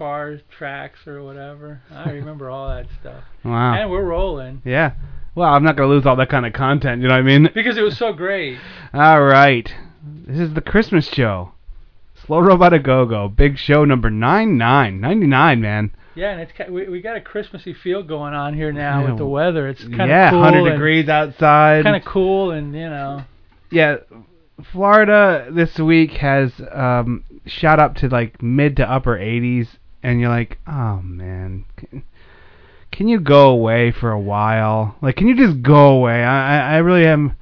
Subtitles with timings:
[0.00, 1.82] Cars, tracks, or whatever.
[1.90, 3.22] I remember all that stuff.
[3.44, 3.74] Wow.
[3.74, 4.92] And we're rolling Yeah.
[5.34, 7.02] Well, I'm not gonna lose all that kind of content.
[7.02, 7.50] You know what I mean?
[7.54, 8.56] because it was so great.
[8.94, 9.70] All right.
[10.26, 11.52] This is the Christmas show.
[12.14, 13.28] Slow Robot a Go Go.
[13.28, 15.60] Big show number nine nine ninety nine.
[15.60, 15.90] Man.
[16.14, 19.08] Yeah, and it's we, we got a Christmassy feel going on here now Yeah.
[19.10, 19.68] with the weather.
[19.68, 21.84] It's kind of yeah, cool 100 degrees outside.
[21.84, 23.24] Kind of cool, and you know,
[23.70, 23.96] yeah,
[24.72, 29.68] Florida this week has um, shot up to like mid to upper 80s,
[30.02, 32.02] and you're like, oh man, can,
[32.90, 34.96] can you go away for a while?
[35.00, 36.22] Like, can you just go away?
[36.22, 37.36] I I, I really am.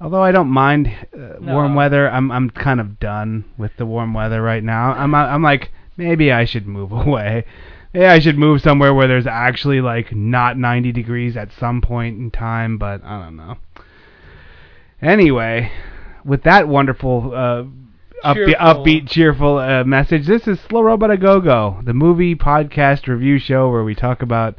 [0.00, 4.12] Although I don't mind uh, warm weather, I'm I'm kind of done with the warm
[4.12, 4.92] weather right now.
[4.92, 7.44] I'm I'm like maybe I should move away.
[7.92, 12.18] Maybe I should move somewhere where there's actually like not 90 degrees at some point
[12.18, 13.56] in time, but I don't know.
[15.00, 15.70] Anyway,
[16.24, 17.64] with that wonderful uh,
[18.24, 18.56] upbeat, Cheerful.
[18.84, 23.38] upbeat, cheerful uh, message, this is Slow Robot a Go Go, the movie podcast review
[23.38, 24.56] show where we talk about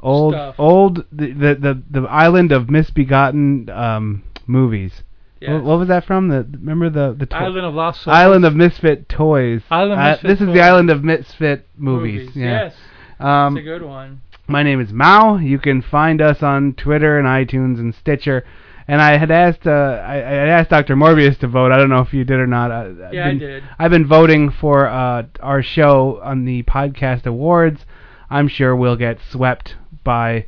[0.00, 0.54] old, Stuff.
[0.58, 5.02] old, the, the the the island of misbegotten um, movies.
[5.40, 5.50] yes.
[5.52, 6.28] What, what was that from?
[6.28, 8.14] The remember the the to- Island of Lost Souls.
[8.14, 9.62] Island of Misfit Toys.
[9.70, 12.30] Island of Uh, Misfit this is the Island of Misfit movies.
[12.34, 12.64] Yeah.
[12.64, 12.74] Yes,
[13.20, 14.22] Um, it's a good one.
[14.48, 15.36] my name is Mao.
[15.36, 18.44] You can find us on Twitter and iTunes and Stitcher.
[18.92, 20.96] And I had asked, uh, I, I had asked Dr.
[20.96, 21.72] Morbius to vote.
[21.72, 22.70] I don't know if you did or not.
[22.70, 23.64] I, I've Yeah, I been, did.
[23.78, 27.86] I've been voting for uh, our show on the podcast awards.
[28.28, 30.44] I'm sure we'll get swept by,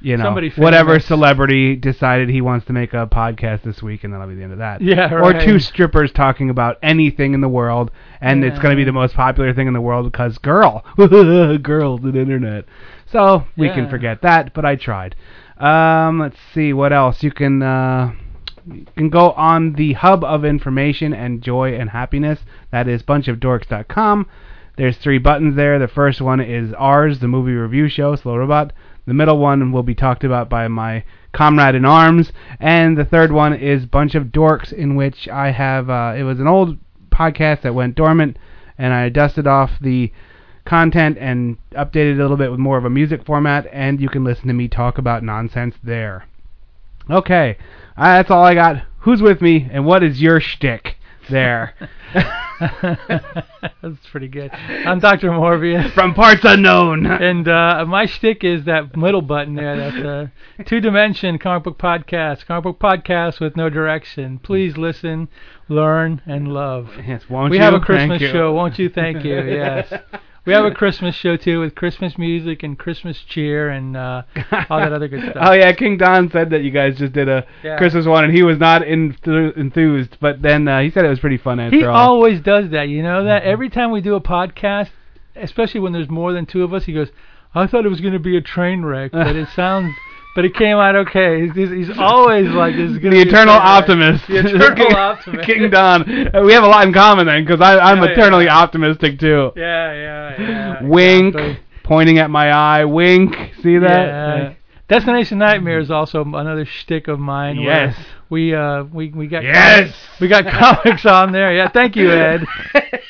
[0.00, 1.06] you know, Somebody whatever famous.
[1.06, 4.52] celebrity decided he wants to make a podcast this week, and that'll be the end
[4.52, 4.80] of that.
[4.80, 8.82] Yeah, Or two strippers talking about anything in the world, and it's going to be
[8.84, 10.84] the most popular thing in the world because girl,
[11.62, 12.64] girls, the internet.
[13.06, 15.14] So we can forget that, but I tried.
[15.56, 17.22] Um, let's see what else.
[17.22, 18.12] You can uh,
[18.66, 22.40] you can go on the hub of information and joy and happiness.
[22.70, 24.26] That is bunchofdorks.com.
[24.76, 25.78] There's three buttons there.
[25.78, 28.72] The first one is ours, the movie review show, Slow Robot.
[29.06, 33.30] The middle one will be talked about by my comrade in arms, and the third
[33.30, 35.90] one is Bunch of Dorks, in which I have.
[35.90, 36.78] Uh, it was an old
[37.10, 38.38] podcast that went dormant,
[38.78, 40.10] and I dusted off the
[40.64, 44.08] content and updated it a little bit with more of a music format, and you
[44.08, 46.26] can listen to me talk about nonsense there.
[47.10, 47.58] Okay,
[47.96, 48.82] uh, that's all I got.
[49.00, 50.96] Who's with me, and what is your shtick
[51.28, 51.74] there?
[52.60, 54.50] That's pretty good.
[54.52, 55.30] I'm Dr.
[55.30, 55.92] Morbius.
[55.92, 57.06] From parts unknown.
[57.06, 59.76] And uh, my shtick is that middle button there.
[59.76, 62.46] That's a two-dimension comic book podcast.
[62.46, 64.38] Comic book podcast with no direction.
[64.38, 65.28] Please listen,
[65.68, 66.90] learn, and love.
[67.06, 67.62] Yes, won't we you?
[67.62, 68.88] have a Christmas show, won't you?
[68.88, 69.34] Thank you.
[69.44, 69.92] Yes.
[70.46, 74.22] We have a Christmas show too with Christmas music and Christmas cheer and uh,
[74.68, 75.36] all that other good stuff.
[75.40, 77.78] Oh yeah, King Don said that you guys just did a Yeah.
[77.78, 80.18] Christmas one, and he was not enth- enthused.
[80.20, 81.94] But then uh, he said it was pretty fun after He all.
[81.94, 82.88] He always does that.
[82.88, 83.28] You know Mm-hmm.
[83.28, 84.90] that every time we do a podcast,
[85.36, 87.08] especially when there's more than two of us, he goes,
[87.54, 89.94] "I thought it was going to be a train wreck, but it sounds."
[90.34, 91.42] But it came out okay.
[91.46, 92.92] He's, he's he's always like this.
[93.00, 94.26] The eternal optimist.
[94.26, 95.46] The eternal optimist.
[95.46, 96.04] King Don.
[96.44, 98.58] We have a lot in common then, because I'm Yeah, eternally yeah.
[98.58, 99.52] optimistic too.
[99.56, 100.82] Yeah, yeah, yeah.
[100.82, 101.58] Wink, exactly.
[101.84, 102.84] pointing at my eye.
[102.84, 103.34] Wink.
[103.62, 104.06] See that?
[104.06, 104.54] Yeah.
[104.88, 107.56] Destination Nightmare is also another shtick of mine.
[107.56, 107.96] Yes.
[108.28, 109.94] We uh we we got Yes.
[110.20, 111.54] we got comics on there.
[111.54, 112.44] Yeah, thank you, Ed.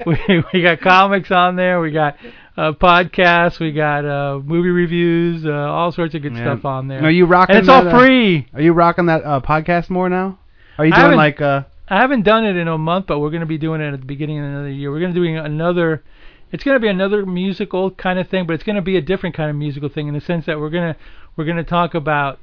[0.06, 0.16] we
[0.52, 1.80] we got comics on there.
[1.80, 2.16] We got
[2.56, 3.58] uh, podcasts.
[3.60, 5.44] We got uh, movie reviews.
[5.44, 6.42] Uh, all sorts of good Yeah.
[6.54, 7.02] stuff on there.
[7.04, 7.56] Are you rocking?
[7.56, 8.46] and it's all that, uh, free.
[8.54, 10.38] Are you rocking that uh, podcast more now?
[10.78, 11.62] Are you I doing haven't- like uh?
[11.92, 13.98] I haven't done it in a month, but we're going to be doing it at
[14.00, 14.92] the beginning of another year.
[14.92, 16.04] We're going to be doing another.
[16.52, 19.00] It's going to be another musical kind of thing, but it's going to be a
[19.00, 21.00] different kind of musical thing in the sense that we're going to
[21.36, 22.38] we're going to talk about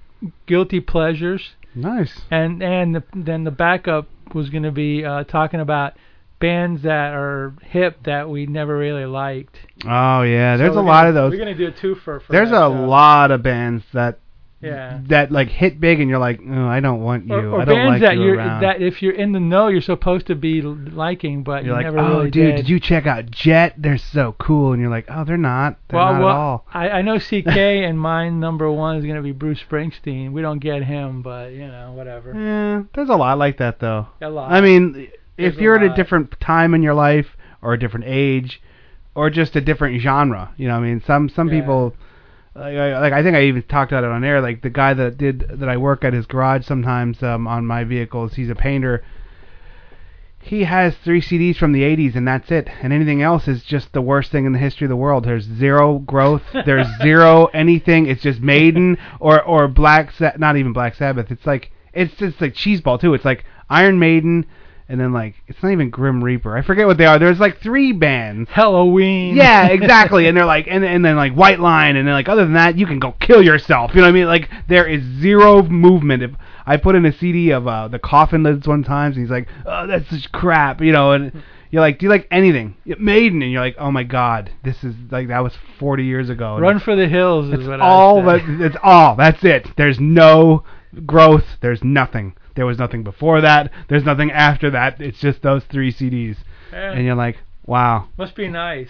[0.48, 2.22] guilty pleasures, Nice.
[2.32, 5.94] and and the, then the backup was going to be uh, talking about
[6.40, 9.58] bands that are hip that we never really liked.
[9.86, 11.32] Oh yeah, there's So a lot gonna- of those.
[11.32, 12.22] We're going to do a twofer.
[12.22, 14.20] For There's that a lot of bands that
[14.60, 15.00] Yeah.
[15.08, 17.36] that like hit big, and you're like, oh, I don't want you.
[17.36, 18.62] Or, or I don't bands like that you you're around.
[18.62, 21.86] that if you're in the know you're supposed to be liking, but you're you like,
[21.94, 22.56] never oh, really dude, did.
[22.58, 23.76] did you check out Jet?
[23.78, 25.78] They're so cool, and you're like, oh, they're not.
[25.90, 26.66] They're well, not well, at all.
[26.74, 30.32] I, I know CK and mine number one is going to be Bruce Springsteen.
[30.32, 32.34] We don't get him, but you know, whatever.
[32.34, 34.08] Yeah, there's a lot like that though.
[34.22, 34.52] A lot.
[34.52, 35.96] I mean, There's a you're at a lot.
[35.96, 37.28] different time in your life
[37.62, 38.62] or a different age,
[39.16, 40.54] or just a different genre.
[40.58, 41.60] You know, I mean, some some Yeah.
[41.62, 41.96] people.
[42.56, 44.42] Like I, like I think I even talked about it on air.
[44.42, 47.84] Like the guy that did that I work at his garage sometimes um, on my
[47.84, 48.34] vehicles.
[48.34, 49.04] He's a painter.
[50.40, 52.70] He has three CDs from the 80s and that's it.
[52.82, 55.26] And anything else is just the worst thing in the history of the world.
[55.26, 56.44] There's zero growth.
[56.66, 58.06] There's zero anything.
[58.08, 61.32] It's just Maiden or or Black Sa- not even Black Sabbath.
[61.32, 63.14] It's like it's just like cheeseball too.
[63.14, 64.46] It's like Iron Maiden
[64.90, 66.56] and then like it's not even Grim Reaper.
[66.56, 67.20] I forget what they are.
[67.20, 68.50] There's like three bands.
[68.50, 69.36] Halloween.
[69.36, 70.28] Yeah, exactly.
[70.28, 72.78] and they're like, and and then like White Line, and then like other than that,
[72.78, 73.92] you can go kill yourself.
[73.94, 74.28] You know what I mean?
[74.28, 76.24] Like there is zero movement.
[76.24, 76.32] If
[76.66, 79.48] I put in a CD of uh, the Coffin Lids one time, and he's like,
[79.66, 80.82] oh, that's just crap.
[80.82, 82.76] You know, and you're like, do you like anything?
[82.86, 86.54] Maiden, and you're like, oh my god, this is like that was 40 years ago.
[86.54, 88.62] And Run for the hills is it's what all I that.
[88.62, 89.16] It's all.
[89.18, 89.68] That's it.
[89.76, 90.64] There's no
[91.06, 91.44] growth.
[91.62, 92.36] There's nothing.
[92.58, 93.72] There was nothing before that.
[93.88, 95.00] There's nothing after that.
[95.00, 96.36] It's just those three CDs,
[96.74, 98.10] Eh, and you're like, wow.
[98.18, 98.90] must be nice.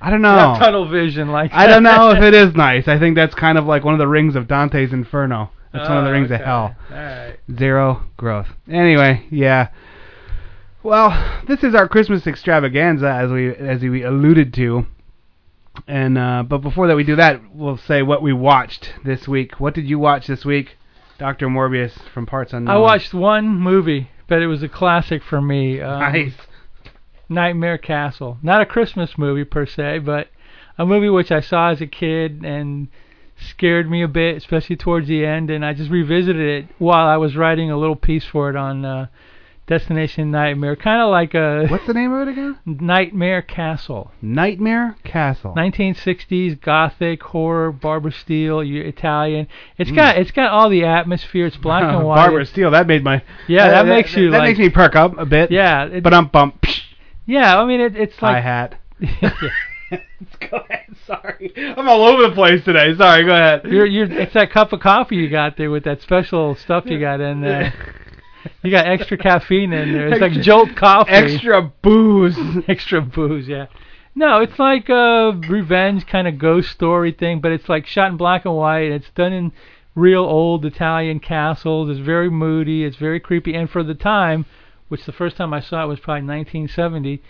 [0.00, 0.56] I don't know.
[0.58, 2.88] tunnel vision like I don't know if it is nice.
[2.88, 5.50] I think that's kind of like one of the rings of Dante's Inferno.
[5.72, 6.74] That's one of the Oh, rings of hell.
[7.56, 8.48] Zero growth.
[8.68, 9.68] Anyway, yeah.
[10.82, 14.86] Well, this is our Christmas extravaganza, as we as we alluded to.
[15.86, 19.60] And uh, but before that we do that, we'll say what we watched this week.
[19.60, 20.76] What did you watch this week,
[21.22, 22.74] Doctor Morbius from Parts Unknown?
[22.74, 25.80] I watched one movie, but it was a classic for me.
[25.80, 26.34] Um, Nice.
[27.28, 28.38] Nightmare Castle.
[28.42, 30.30] Not a Christmas movie per se, but
[30.76, 32.88] a movie which I saw as a kid and
[33.36, 35.48] scared me a bit, especially towards the end.
[35.48, 38.84] And I just revisited it while I was writing a little piece for it on
[38.84, 39.06] uh,
[39.72, 42.58] Destination Nightmare, kind of like a What's the name of it again?
[42.66, 44.10] Nightmare Castle.
[44.20, 45.54] Nightmare Castle.
[45.56, 49.48] 1960s gothic horror, Barbara Steele, you- Italian.
[49.78, 49.96] It's Mm.
[49.96, 51.46] got it's got all the atmosphere.
[51.46, 52.16] It's black and white.
[52.16, 52.70] Barbara Steele.
[52.70, 55.50] That made my Yeah, that makes you that like- makes me perk up a bit.
[55.50, 56.66] Yeah, it, But I'm bump.
[57.24, 57.58] yeah.
[57.58, 58.74] I mean, it, it's Hi like hat.
[60.50, 60.84] go ahead.
[61.06, 62.94] Sorry, I'm all over the place today.
[62.96, 63.24] Sorry.
[63.24, 63.62] Go ahead.
[63.64, 67.00] You're, you're, it's that cup of coffee you got there with that special stuff you
[67.00, 67.72] got in there.
[68.62, 70.08] You got extra caffeine in there.
[70.08, 71.10] It's like Jolt coffee.
[71.10, 72.36] Extra booze.
[72.68, 73.66] extra booze, yeah.
[74.14, 78.16] No, it's like a revenge kind of ghost story thing, but it's like shot in
[78.16, 78.90] black and white.
[78.90, 79.52] It's done in
[79.94, 81.88] real old Italian castles.
[81.88, 82.84] It's very moody.
[82.84, 83.54] It's very creepy.
[83.54, 84.44] And for the time,
[84.88, 87.22] which the first time I saw it was probably 1970,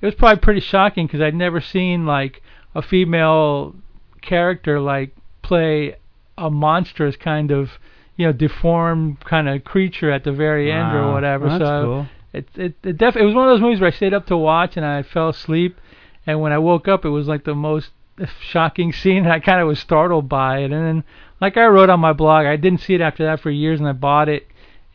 [0.00, 2.42] it was probably pretty shocking because I'd never seen like
[2.74, 3.74] a female
[4.22, 5.96] character like play
[6.36, 7.70] a monstrous kind of
[8.18, 11.48] you know deformed kind of creature at the very end or whatever.
[11.48, 12.06] That's so cool.
[12.34, 14.36] it it it, def- it was one of those movies where I stayed up to
[14.36, 15.80] watch and I fell asleep,
[16.26, 17.92] and when I woke up, it was like the most
[18.40, 19.18] shocking scene.
[19.24, 21.04] And I kind of was startled by it, and then
[21.40, 23.88] like I wrote on my blog, I didn't see it after that for years, and
[23.88, 24.46] I bought it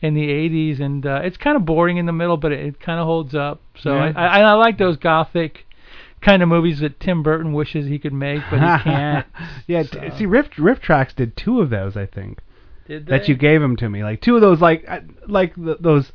[0.02, 2.78] in the 80s, and uh, it's kind of boring in the middle, but it, it
[2.80, 3.62] kind of holds up.
[3.80, 4.12] So Yeah.
[4.14, 5.64] I, I I like those gothic
[6.20, 9.26] kind of movies that Tim Burton wishes he could make, but he can't.
[9.66, 9.82] yeah.
[9.84, 9.98] so.
[10.00, 12.40] t- see, Rift RiffTrax did two of those, I think,
[12.86, 14.02] Did that you gave them to me.
[14.02, 16.12] Like two of those, like uh, like th those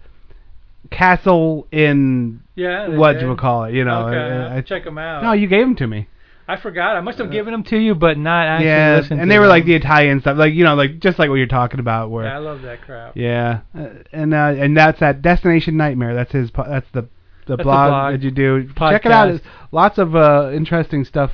[0.91, 3.21] castle in yeah, they what did.
[3.23, 3.73] you would call it.
[3.73, 4.07] You know.
[4.07, 5.23] okay, uh, I'll I, check them out.
[5.23, 6.07] no, you gave them to me.
[6.47, 6.95] I forgot.
[6.95, 9.37] I must have given them to you, but not actually yeah, listened and to they
[9.37, 9.49] were them.
[9.51, 12.25] like the Italian stuff, like you know, like just like what you're talking about, where
[12.25, 13.15] Yeah, I love that crap.
[13.15, 16.15] Yeah, uh, and uh, and that's that Destination Nightmare.
[16.15, 16.49] That's his.
[16.49, 17.07] po- That's the the
[17.55, 18.13] That's the blog, blog.
[18.13, 18.63] that you do.
[18.63, 19.29] Check it out.
[19.29, 19.35] Podcast.
[19.35, 21.31] It's lots of uh, interesting stuff.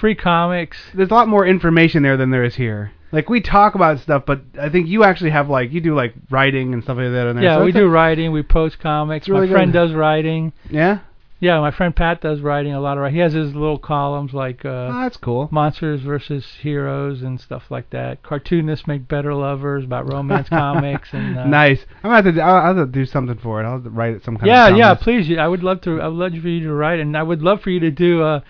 [0.00, 0.76] Free comics.
[0.94, 2.92] There's a lot more information there than there is here.
[3.10, 6.12] Like we talk about stuff, but I think you actually have like you do like
[6.30, 7.44] writing and stuff like that in there.
[7.44, 8.32] Yeah, So we it's a- do writing.
[8.32, 9.28] We post comics.
[9.28, 9.78] Really my friend good.
[9.88, 10.52] does writing.
[10.68, 10.98] Yeah,
[11.40, 13.02] Yeah, my friend Pat does writing a lot of.
[13.02, 13.14] writing.
[13.16, 15.48] He has his little columns like uh, oh, that's cool.
[15.50, 18.22] monsters versus heroes and stuff like that.
[18.22, 21.38] Cartoonists make better lovers about romance comics and.
[21.38, 21.86] Uh, nice.
[22.04, 22.40] I'm gonna have to.
[22.42, 23.66] I'll, I'll have to do something for it.
[23.66, 24.76] I'll write it some kind Yeah, of.
[24.76, 24.94] yeah.
[24.96, 25.04] comments.
[25.04, 25.98] Please, I would love to.
[26.02, 28.22] I would love for you to write, and I would love for you to do
[28.22, 28.40] uh,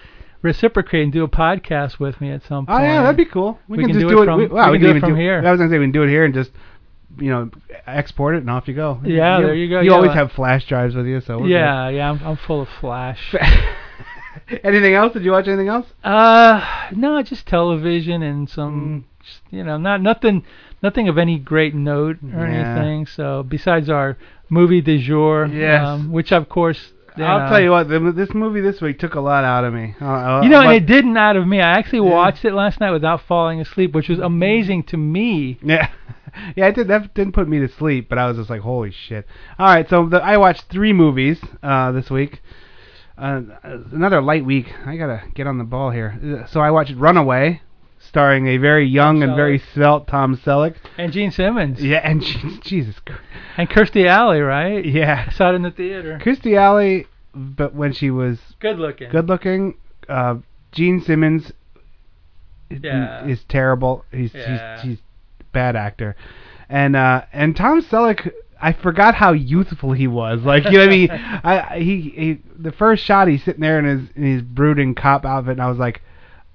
[0.42, 2.80] reciprocate and do a podcast with me at some point.
[2.80, 3.58] Oh yeah, that'd be cool.
[3.68, 4.96] We, We can, can just do do it from- we, wow, we we can do
[4.96, 5.42] it from here.
[5.44, 6.50] I was gonna say we can do it here and just,
[7.18, 7.50] you know,
[7.86, 9.00] export it and off you go.
[9.04, 9.80] Yeah, there you go.
[9.80, 12.10] You Yeah, always have flash drives with you, so Yeah, yeah.
[12.10, 13.34] I'm, I'm full of flash.
[14.64, 15.12] anything else?
[15.12, 15.86] Did you watch anything else?
[16.04, 16.64] Uh,
[16.94, 18.50] no, just television and Mm.
[18.54, 20.44] some, just, you know, not nothing,
[20.82, 22.74] nothing of any great note or Yeah.
[22.76, 23.06] anything.
[23.06, 24.16] So besides our
[24.48, 25.84] movie du jour, Yes.
[25.86, 27.88] um, which of course, you I'll tell you what.
[27.88, 29.94] The, this movie this week took a lot out of me.
[30.00, 31.60] Uh, uh, You know, and but- it didn't out of me.
[31.60, 32.14] I actually Yeah.
[32.14, 35.58] watched it last night without falling asleep, which was amazing to me.
[35.62, 35.88] Yeah,
[36.56, 36.88] yeah, it did.
[36.88, 39.26] That didn't put me to sleep, but I was just like, holy shit.
[39.58, 42.40] All right, so the, I watched three movies uh, this week.
[43.16, 43.42] Uh,
[43.92, 44.66] another light week.
[44.86, 46.18] I gotta get on the ball here.
[46.44, 47.62] Uh, So I watched Runaway,
[48.08, 50.74] starring a very young and very svelte Tom Selleck.
[50.96, 53.20] And Gene Simmons Yeah, and Je- Jesus, Christ.
[53.56, 54.84] and Kirstie Alley, right?
[54.84, 56.18] I yeah, saw it in the theater.
[56.22, 59.10] Kirstie Alley, but when she was Good looking.
[59.10, 59.74] good looking,
[60.08, 60.36] uh,
[60.72, 61.52] Gene Simmons
[62.70, 63.26] Yeah.
[63.26, 64.04] is terrible.
[64.12, 64.76] He's Yeah.
[64.80, 64.98] he's he's
[65.52, 66.14] bad actor,
[66.68, 68.30] and uh and Tom Selleck.
[68.60, 70.42] I forgot how youthful he was.
[70.42, 71.10] Like you know, what I mean,
[71.44, 75.24] I he, he the first shot he's sitting there in his in his brooding cop
[75.24, 76.02] outfit, and I was like,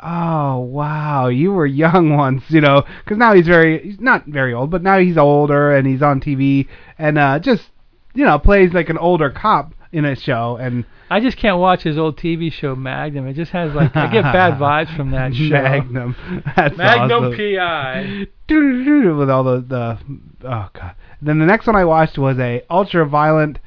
[0.03, 4.53] oh wow, you were young once, you know, because now he's very he's not very
[4.53, 6.67] old, but now he's older and he's on TV
[6.97, 7.69] and uh just
[8.13, 11.83] you know plays like an older cop in a show and I just can't watch
[11.83, 13.27] his old TV show Magnum.
[13.27, 15.49] It just has like I get bad vibes from that show.
[15.49, 16.15] Magnum.
[16.55, 17.37] That's Magnum awesome.
[17.37, 18.27] PI.
[18.49, 19.99] With all the the
[20.43, 20.95] oh god.
[21.21, 23.59] Then the next one I watched was a ultra violent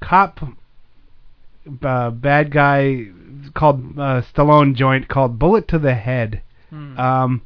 [0.00, 0.40] cop
[1.82, 3.06] uh, bad guy
[3.54, 6.42] called uh, Stallone joint called Bullet to the Head.
[6.70, 6.98] Hmm.
[6.98, 7.42] Um,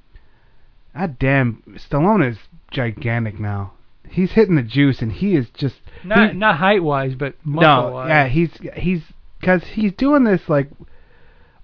[0.95, 2.39] god damn, Stallone is
[2.71, 3.73] gigantic now.
[4.09, 7.89] He's hitting the juice and he is just not he- not height wise, but muscle
[7.89, 8.09] no, wise.
[8.09, 9.03] yeah, he's he's
[9.41, 10.69] because he's doing this like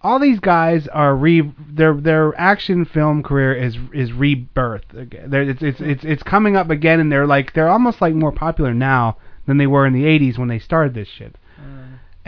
[0.00, 4.84] all these guys are re their their action film career is is rebirth.
[4.92, 8.32] They're, it's it's it's it's coming up again, and they're like they're almost like more
[8.32, 11.36] popular now than they were in the '80s when they started this shit.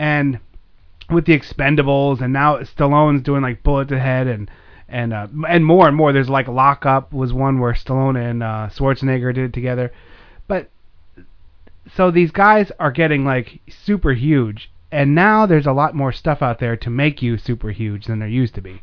[0.01, 0.39] And
[1.11, 4.49] with the Expendables, and now Stallone's doing like Bullet to Head and
[4.89, 6.11] and uh, and more and more.
[6.11, 9.91] There's like Lock Up was one where Stallone and uh, Schwarzenegger did it together,
[10.47, 10.69] but
[11.95, 16.41] so these guys are getting like super huge, and now there's a lot more stuff
[16.41, 18.81] out there to make you super huge than there used to be.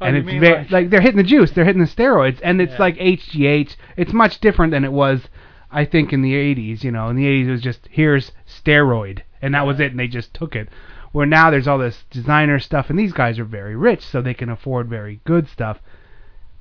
[0.00, 2.40] Oh, and it's mean ve- like- like they're hitting the juice, they're hitting the steroids,
[2.42, 2.78] and it's Yeah.
[2.82, 3.76] like HGH.
[3.96, 5.28] It's much different than it was,
[5.70, 6.82] I think, in the 80s.
[6.84, 10.00] You know, in the 80s it was just here's steroid, and that was it, and
[10.00, 10.68] they just took it.
[11.12, 14.32] Where now there's all this designer stuff, and these guys are very rich, so they
[14.32, 15.78] can afford very good stuff.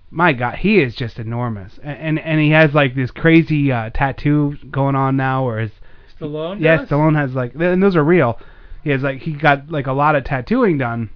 [0.09, 3.91] My God, he is just enormous, and and, and he has like this crazy uh,
[3.93, 5.71] tattoo going on now, where his
[6.19, 6.59] Stallone.
[6.59, 6.89] Yes, does?
[6.89, 8.37] Stallone has like, and those are real.
[8.83, 11.11] He has like, he got like a lot of tattooing done,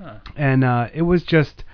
[0.00, 0.18] Huh.
[0.36, 1.64] and uh it was just,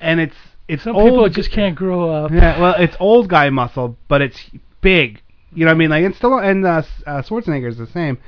[0.00, 0.36] and it's
[0.66, 1.10] it's Some old.
[1.10, 2.32] people just can't grow up.
[2.32, 4.50] Yeah, well, it's old guy muscle, but it's
[4.80, 5.22] big.
[5.52, 5.90] You know what I mean?
[5.90, 8.18] Like, and still, and uh, uh, Schwarzenegger's the same,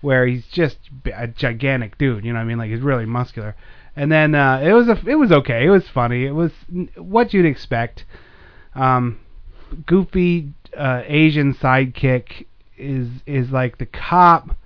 [0.00, 0.78] where he's just
[1.14, 2.24] a gigantic dude.
[2.24, 2.58] You know what I mean?
[2.58, 3.54] Like, he's really muscular.
[3.96, 5.66] And then uh, it was a, it was okay.
[5.66, 6.24] It was funny.
[6.26, 6.50] It was
[6.96, 8.04] what you'd expect.
[8.74, 9.20] Um,
[9.86, 14.56] goofy uh, Asian sidekick is is like the cop.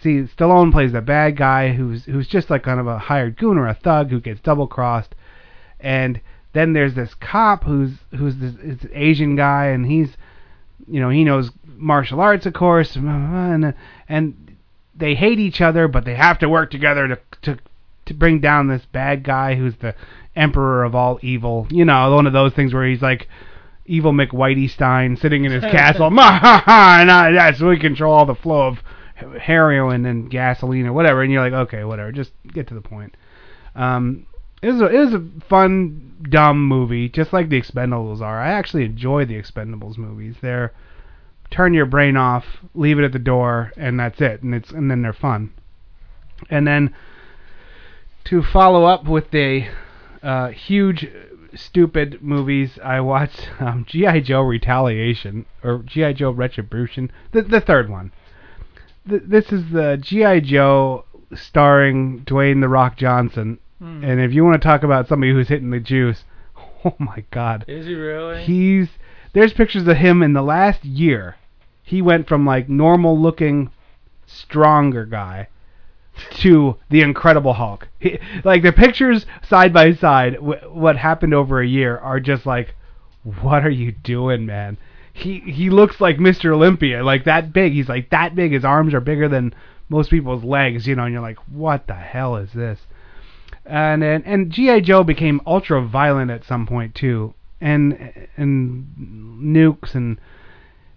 [0.00, 3.56] See, Stallone plays the bad guy who's who's just like kind of a hired goon
[3.56, 5.14] or a thug who gets double crossed,
[5.78, 6.20] and
[6.52, 10.16] then there's this cop who's who's this, this Asian guy and he's
[10.88, 13.74] you know he knows martial arts of course and
[14.08, 14.56] and
[14.94, 17.58] they hate each other but they have to work together to to
[18.06, 19.94] to bring down this bad guy who's the
[20.34, 21.66] emperor of all evil.
[21.70, 23.28] You know one of those things where he's like
[23.84, 28.14] evil McWhitey Stein sitting in his castle "Ma, ha, ha, and I, that's we control
[28.14, 28.78] all the flow of
[29.40, 33.16] heroin and gasoline or whatever and you're like okay whatever just get to the point.
[33.74, 34.26] Um
[34.62, 38.40] it was a, it was a fun, dumb movie, just like the Expendables are.
[38.40, 40.36] I actually enjoy the Expendables movies.
[40.40, 40.72] They're
[41.50, 42.44] turn your brain off,
[42.74, 44.42] leave it at the door, and that's it.
[44.42, 45.52] And it's and then they're fun.
[46.50, 46.94] And then
[48.24, 49.68] to follow up with the
[50.22, 51.06] uh, huge,
[51.54, 57.88] stupid movies, I watched um, GI Joe Retaliation or GI Joe Retribution, the the third
[57.88, 58.12] one.
[59.08, 63.58] Th- this is the GI Joe starring Dwayne the Rock Johnson.
[63.78, 64.02] Hmm.
[64.04, 66.24] And if you want to talk about somebody who's hitting the juice,
[66.84, 68.42] oh my God, Is he really?
[68.42, 68.88] he's
[69.32, 71.36] there's pictures of him in the last year.
[71.82, 73.70] He went from like normal looking,
[74.26, 75.48] stronger guy
[76.30, 77.88] to the Incredible Hulk.
[78.00, 82.46] He, like the pictures side by side, w- what happened over a year are just
[82.46, 82.74] like,
[83.42, 84.78] what are you doing, man?
[85.12, 86.52] He he looks like Mr.
[86.54, 87.72] Olympia, like that big.
[87.72, 88.52] He's like that big.
[88.52, 89.54] His arms are bigger than
[89.88, 91.04] most people's legs, you know.
[91.04, 92.80] And you're like, what the hell is this?
[93.68, 98.86] And and, and GI Joe became ultra violent at some point too, and and
[99.40, 100.18] nukes and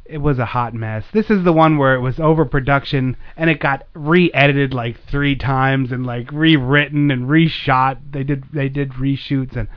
[0.05, 1.05] it was a hot mess.
[1.13, 5.91] This is the one where it was overproduction and it got re-edited like three times
[5.91, 7.99] and like rewritten and reshot.
[8.11, 9.67] They did they did reshoots and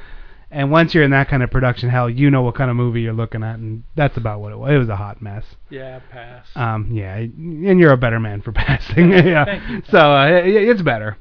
[0.50, 3.00] and once you're in that kind of production hell, you know what kind of movie
[3.02, 4.70] you're looking at, and that's about what it was.
[4.72, 5.44] It was a hot mess.
[5.70, 6.46] yeah, pass.
[6.54, 9.10] Um, yeah, and you're a better man for passing.
[9.12, 9.80] yeah.
[9.90, 11.16] So uh, it- it's better.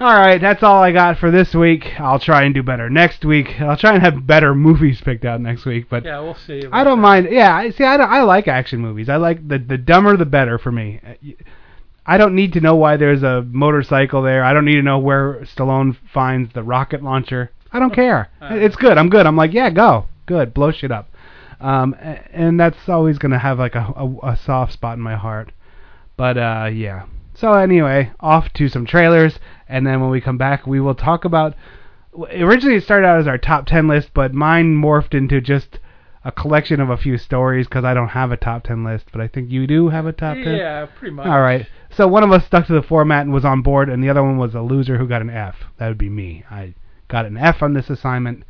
[0.00, 2.00] All right, that's all I got for this week.
[2.00, 3.60] I'll try and do better next week.
[3.60, 6.62] I'll try and have better movies picked out next week, but yeah, we'll see.
[6.72, 7.28] I don't mind.
[7.30, 7.84] Yeah, I see.
[7.84, 9.10] I, don't, I like action movies.
[9.10, 11.00] I like the the dumber the better for me.
[12.06, 14.42] I don't need to know why there's a motorcycle there.
[14.42, 17.50] I don't need to know where Stallone finds the rocket launcher.
[17.70, 18.30] I don't care.
[18.40, 18.96] It's good.
[18.96, 19.26] I'm good.
[19.26, 20.06] I'm like, yeah, go.
[20.24, 20.54] Good.
[20.54, 21.10] Blow shit up.
[21.60, 21.94] Um,
[22.32, 25.52] and that's always gonna have like a, a, a soft spot in my heart.
[26.16, 27.04] But uh, yeah.
[27.34, 29.38] So anyway, off to some trailers,
[29.70, 31.54] and then when we come back, we will talk about.
[32.32, 35.78] Originally, it started out as our top ten list, but mine morphed into just
[36.24, 39.06] a collection of a few stories because I don't have a top ten list.
[39.12, 40.56] But I think you do have a top ten.
[40.56, 41.26] Yeah, pretty much.
[41.26, 41.66] All right.
[41.90, 44.22] So one of us stuck to the format and was on board, and the other
[44.22, 45.56] one was a loser who got an F.
[45.78, 46.44] That would be me.
[46.50, 46.74] I
[47.08, 48.44] got an F on this assignment,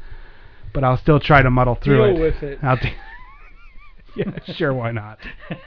[0.72, 2.20] but I'll still try to muddle through Deal it.
[2.20, 2.58] with it.
[2.62, 2.94] I'll de-
[4.16, 5.18] yeah, sure, why not?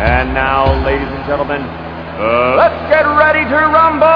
[0.00, 4.06] And now, ladies and gentlemen, uh, let's get ready to rumble!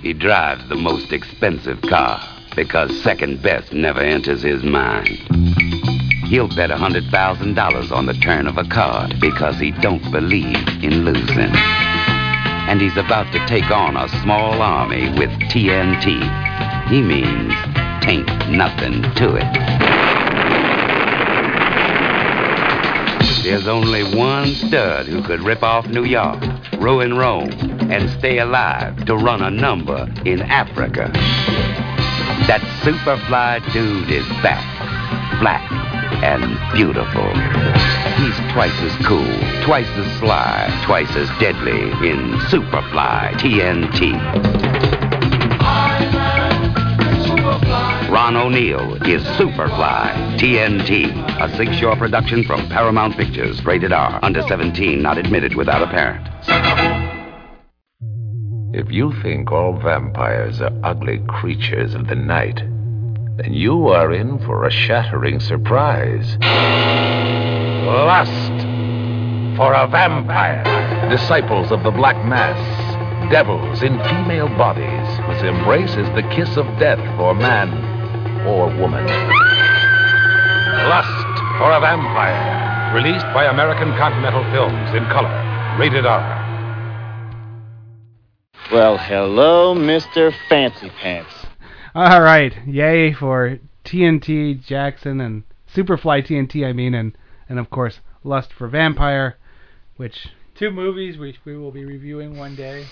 [0.00, 5.18] He drives the most expensive car because second best never enters his mind.
[6.28, 11.04] He'll bet a $100,000 on the turn of a card because he don't believe in
[11.04, 11.52] losing.
[12.68, 16.88] And he's about to take on a small army with TNT.
[16.88, 17.52] He means
[18.04, 20.04] tain't nothing to it.
[23.42, 26.42] There's only one stud who could rip off New York,
[26.78, 27.50] ruin Rome,
[27.90, 31.10] and stay alive to run a number in Africa.
[32.46, 34.64] That superfly dude is back,
[35.40, 35.70] black
[36.22, 37.30] and beautiful.
[38.16, 44.73] He's twice as cool, twice as sly, twice as deadly in Superfly TNT.
[48.24, 51.12] Ron O'Neal is Superfly TNT,
[51.42, 55.86] a Sig Shore production from Paramount Pictures, rated R, under 17, not admitted without a
[55.88, 56.26] parent.
[58.74, 62.62] If you think all vampires are ugly creatures of the night,
[63.36, 66.38] then you are in for a shattering surprise.
[67.84, 68.66] Lust
[69.58, 70.64] for a vampire.
[71.10, 72.56] Disciples of the Black Mass,
[73.30, 77.93] devils in female bodies, whose embrace is the kiss of death for man
[78.46, 79.04] or woman.
[80.88, 82.94] Lust for a vampire.
[82.94, 85.32] Released by American Continental Films in color.
[85.78, 86.44] Rated R.
[88.70, 90.32] Well, hello, Mr.
[90.48, 91.46] Fancy Pants.
[91.94, 97.16] All right, yay for TNT Jackson and Superfly TNT, I mean, and
[97.48, 99.36] and of course Lust for Vampire,
[99.96, 102.86] which Two movies which we will be reviewing one day.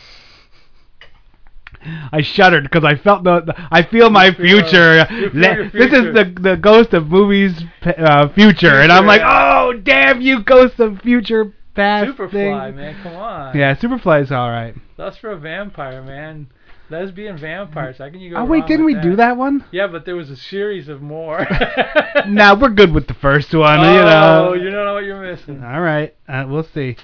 [2.13, 5.07] I shuddered because I felt the, the- I feel my future.
[5.11, 9.07] you feel Le- your This is the the ghost of movies uh, future, and I'm
[9.07, 12.11] like, oh damn you, ghost of future past.
[12.11, 12.77] Superfly, thing.
[12.77, 13.57] man, come on.
[13.57, 14.75] Yeah, Superfly's all right.
[14.97, 16.49] That's for a vampire, man.
[16.91, 17.97] Lesbian vampires.
[17.99, 19.65] How can you go Oh wait, didn't we with do that one?
[19.73, 21.47] Yeah, but there was a series of more.
[22.29, 23.81] nah, we're good with the first one.
[23.81, 24.49] oh, you know.
[24.51, 25.65] Oh, you don't know what you're missing.
[25.65, 26.97] All right, uh, we'll see.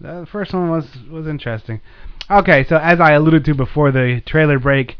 [0.00, 1.80] The first one was was interesting.
[2.30, 4.96] Okay, so as I alluded to before the trailer break,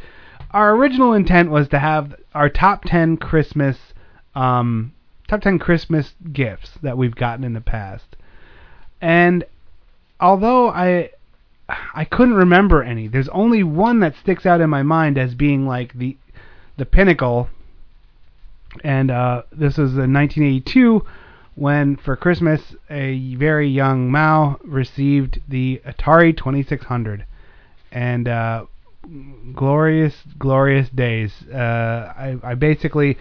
[0.51, 3.79] our original intent was to have our top ten Christmas,
[4.35, 4.93] um,
[5.29, 8.16] top ten Christmas gifts that we've gotten in the past,
[9.01, 9.45] and
[10.19, 11.11] although I
[11.69, 15.69] I couldn't remember any, there's only one that sticks out in my mind as being
[15.69, 16.16] like the
[16.79, 17.49] the pinnacle.
[18.83, 21.05] And uh, this was in 1982
[21.54, 27.24] when for Christmas a very young Mao received the Atari 2600
[27.92, 28.66] and uh,
[29.54, 31.32] glorious glorious days.
[31.52, 33.18] Uh, I, I basically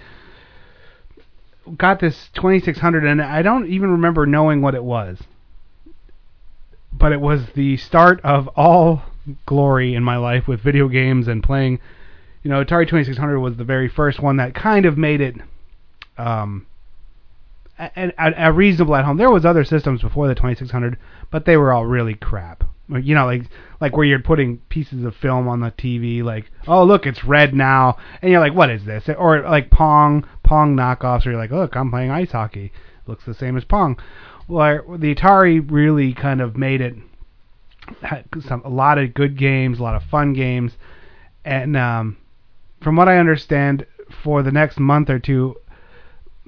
[1.77, 5.23] got this 2600 and I don't even remember knowing what it was.
[6.91, 9.03] But it was the start of all
[9.45, 11.79] glory in my life with video games and playing.
[12.43, 15.35] You know Atari 2600 was the very first one that kind of made it
[16.17, 16.65] um
[17.79, 19.17] a, a, reasonable at home.
[19.17, 20.97] There was other systems before the 2600,
[21.31, 22.63] but they were all really crap.
[22.89, 23.43] You know, like
[23.79, 27.53] like where you're putting pieces of film on the TV, like oh look, it's red
[27.53, 29.07] now, and you're like, what is this?
[29.15, 32.71] Or like Pong, Pong knockoffs, where you're like, look, I'm playing ice hockey,
[33.05, 33.99] looks the same as Pong.
[34.47, 36.95] Well, the Atari really kind of made it
[38.41, 40.73] some a lot of good games, a lot of fun games,
[41.45, 42.17] and um,
[42.81, 43.85] from what I understand,
[44.23, 45.55] for the next month or two,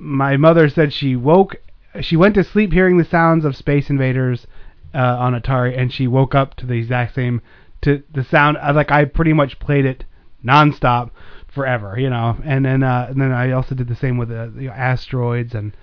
[0.04, 1.58] my mother said she woke
[2.00, 4.48] she went to sleep hearing the sounds of Space Invaders
[4.96, 7.40] uh, on Atari, and she woke up to the exact same
[7.82, 8.58] to the sound.
[8.58, 10.06] uh, Like I pretty much played it
[10.44, 11.12] nonstop
[11.48, 12.38] forever, you know.
[12.44, 15.76] And then uh, and then I also did the same with the, the asteroids, and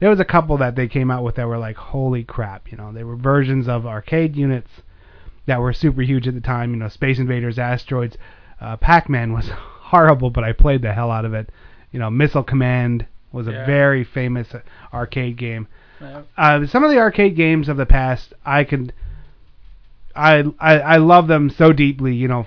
[0.00, 2.76] there was a couple that they came out with that were like holy crap, you
[2.76, 2.92] know.
[2.92, 4.70] They were versions of arcade units
[5.46, 6.88] that were super huge at the time, you know.
[6.88, 8.16] Space Invaders, asteroids,
[8.60, 11.50] uh, Pac-Man was horrible, but I played the hell out of it.
[11.92, 14.48] You know, Missile Command was a very famous
[14.92, 15.68] arcade game.
[16.00, 16.22] Yeah.
[16.36, 18.90] Uh, some of the arcade games of the past, I can,
[20.16, 22.14] I, I I love them so deeply.
[22.14, 22.46] You know,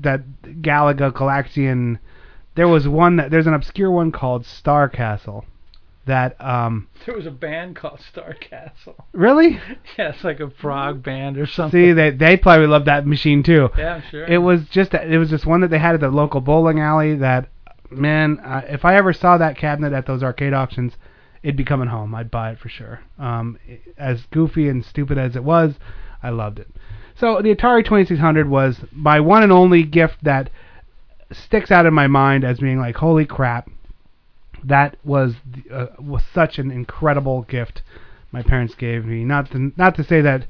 [0.00, 1.98] that Galaga Galaxian.
[2.54, 5.44] There was one that there's an obscure one called Star Castle,
[6.06, 8.94] that um There was a band called Star Castle.
[9.12, 9.60] really
[9.98, 11.78] Yeah, it's like a prog band or something.
[11.80, 13.70] see they they probably love that machine too.
[13.76, 14.24] yeah, I'm sure.
[14.24, 17.16] It was just it was just one that they had at the local bowling alley
[17.16, 17.48] that
[17.90, 20.94] man uh, if I ever saw that cabinet at those arcade auctions
[21.42, 22.14] it'd be coming home.
[22.14, 23.00] I'd buy it for sure.
[23.18, 23.58] Um
[23.98, 25.74] as goofy and stupid as it was
[26.22, 26.68] I loved it.
[27.16, 30.50] So the Atari 2600 was my one and only gift that
[31.32, 33.70] sticks out in my mind as being like holy crap
[34.64, 35.34] that was
[35.70, 37.82] uh, was such an incredible gift
[38.34, 39.24] my parents gave me.
[39.24, 40.46] Not to not to say that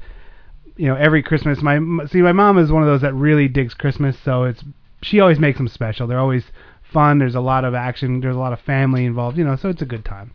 [0.75, 3.75] you know every Christmas my see my mom is one of those that really digs
[3.75, 4.63] Christmas so it's
[5.01, 6.07] she always makes them special.
[6.07, 6.45] They're always
[6.91, 9.69] fun there's a lot of action there's a lot of family involved you know so
[9.69, 10.33] it's a good time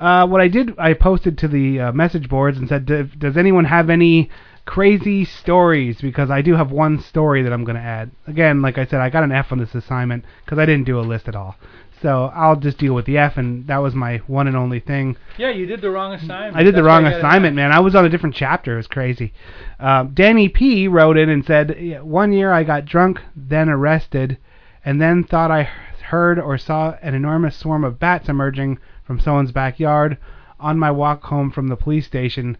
[0.00, 3.36] uh, what I did I posted to the uh, message boards and said "Do- does
[3.36, 4.28] anyone have any
[4.66, 8.78] crazy stories because I do have one story that I'm going to add again like
[8.78, 11.28] I said I got an F on this assignment because I didn't do a list
[11.28, 11.56] at all
[12.02, 15.16] so I'll just deal with the F and that was my one and only thing
[15.38, 16.56] yeah, you did the wrong assignment.
[16.56, 17.72] I did the wrong why I got it assignment, man.
[17.72, 18.74] I was on a different chapter.
[18.74, 19.32] It was crazy.
[19.80, 24.38] Um, Danny P wrote in and said, "One year I got drunk, then arrested,
[24.84, 25.64] and then thought I
[26.08, 30.18] heard or saw an enormous swarm of bats emerging from someone's backyard.
[30.60, 32.56] On my walk home from the police station,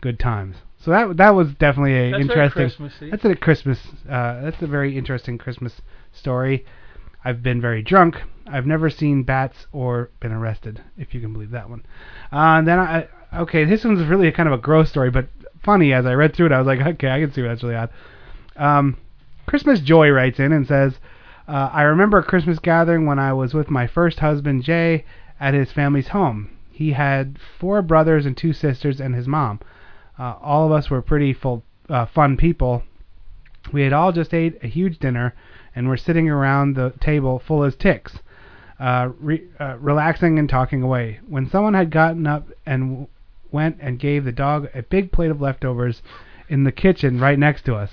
[0.00, 2.62] good times." So that that was definitely a That's interesting.
[2.62, 3.10] Christmassy.
[3.10, 3.86] That's a Christmas.
[4.08, 5.80] Uh, that's a very interesting Christmas
[6.12, 6.64] story.
[7.24, 8.22] I've been very drunk.
[8.46, 11.84] I've never seen bats or been arrested, if you can believe that one.
[12.32, 15.26] Uh, and then I, okay, this one's really a kind of a gross story, but
[15.64, 16.52] funny as I read through it.
[16.52, 17.90] I was like, okay, I can see why that's really odd.
[18.54, 18.96] Um,
[19.46, 20.94] Christmas Joy writes in and says,
[21.48, 25.04] uh, I remember a Christmas gathering when I was with my first husband Jay
[25.38, 26.50] at his family's home.
[26.70, 29.60] He had four brothers and two sisters and his mom.
[30.18, 32.82] Uh, all of us were pretty full, uh, fun people.
[33.72, 35.34] We had all just ate a huge dinner
[35.74, 38.18] and were sitting around the table full as ticks,
[38.80, 41.20] uh, re- uh, relaxing and talking away.
[41.28, 43.06] When someone had gotten up and w-
[43.50, 46.02] went and gave the dog a big plate of leftovers
[46.48, 47.90] in the kitchen right next to us.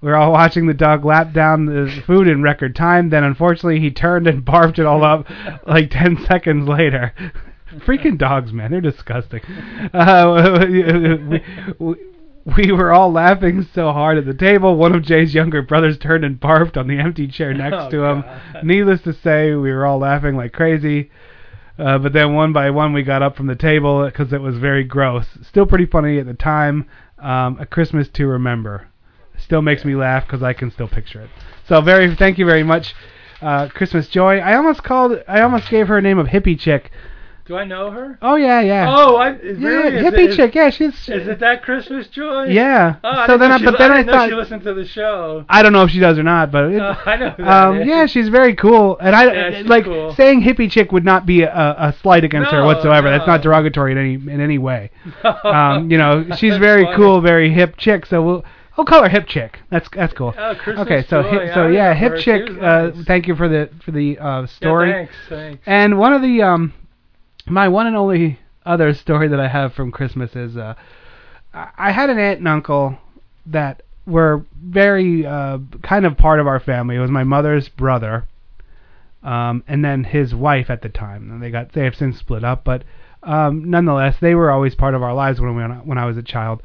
[0.00, 3.08] We were all watching the dog lap down the food in record time.
[3.10, 5.26] Then, unfortunately, he turned and barfed it all up
[5.66, 7.12] like 10 seconds later.
[7.78, 8.70] Freaking dogs, man.
[8.70, 9.40] They're disgusting.
[9.92, 11.42] Uh, we,
[11.78, 11.96] we,
[12.56, 14.76] we were all laughing so hard at the table.
[14.76, 18.04] One of Jay's younger brothers turned and barfed on the empty chair next Oh, to
[18.04, 18.20] him.
[18.22, 18.64] God.
[18.64, 21.10] Needless to say, we were all laughing like crazy.
[21.78, 24.56] Uh, but then one by one we got up from the table because it was
[24.58, 25.26] very gross.
[25.42, 26.88] Still pretty funny at the time.
[27.18, 28.88] Um, a Christmas to remember.
[29.46, 31.30] Still makes me laugh because I can still picture it.
[31.68, 32.96] So very, thank you very much,
[33.40, 34.38] uh, Christmas Joy.
[34.38, 36.90] I almost called, I almost gave her a name of Hippie Chick.
[37.44, 38.18] Do I know her?
[38.22, 38.92] Oh yeah, yeah.
[38.92, 40.02] Oh, I yeah, really?
[40.02, 40.56] Hippie it, Chick.
[40.56, 41.08] Yeah, she's.
[41.08, 42.46] Is it that Christmas joy?
[42.46, 42.96] Yeah.
[43.04, 45.44] Oh, I so then, I, but then I, know thought, she listened to the show.
[45.48, 47.86] I don't know if she does or not, but it, Oh, I know um, is.
[47.86, 50.12] yeah, she's very cool, and I Yeah, like cool.
[50.16, 53.08] saying hippie chick would not be a, a slight against her No, whatsoever.
[53.10, 54.90] That's not derogatory in any in any way.
[55.44, 56.96] Um, you know, she's very funny.
[56.96, 58.06] cool, very hip chick.
[58.06, 58.44] So we'll
[58.76, 59.58] we'll call her hip chick.
[59.70, 60.34] That's that's cool.
[60.36, 62.20] Oh, Christmas okay, so hip, so I yeah, hip her.
[62.20, 62.50] Chick.
[62.50, 63.04] Uh, nice.
[63.06, 64.92] thank you for the for the uh, Yeah, story.
[64.92, 65.62] thanks, thanks.
[65.66, 66.72] And one of the um
[67.46, 70.74] my one and only other story that I have from Christmas is uh
[71.54, 72.98] I I had an aunt and uncle
[73.46, 76.96] that were very uh kind of part of our family.
[76.96, 78.26] It was my mother's brother.
[79.22, 81.30] Um and then his wife at the time.
[81.30, 82.84] And they got they have since split up, but
[83.22, 86.22] um nonetheless they were always part of our lives when we when I was a
[86.22, 86.62] child.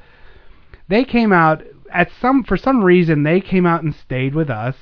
[0.87, 1.63] They came out
[1.93, 4.75] at some for some reason they came out and stayed with us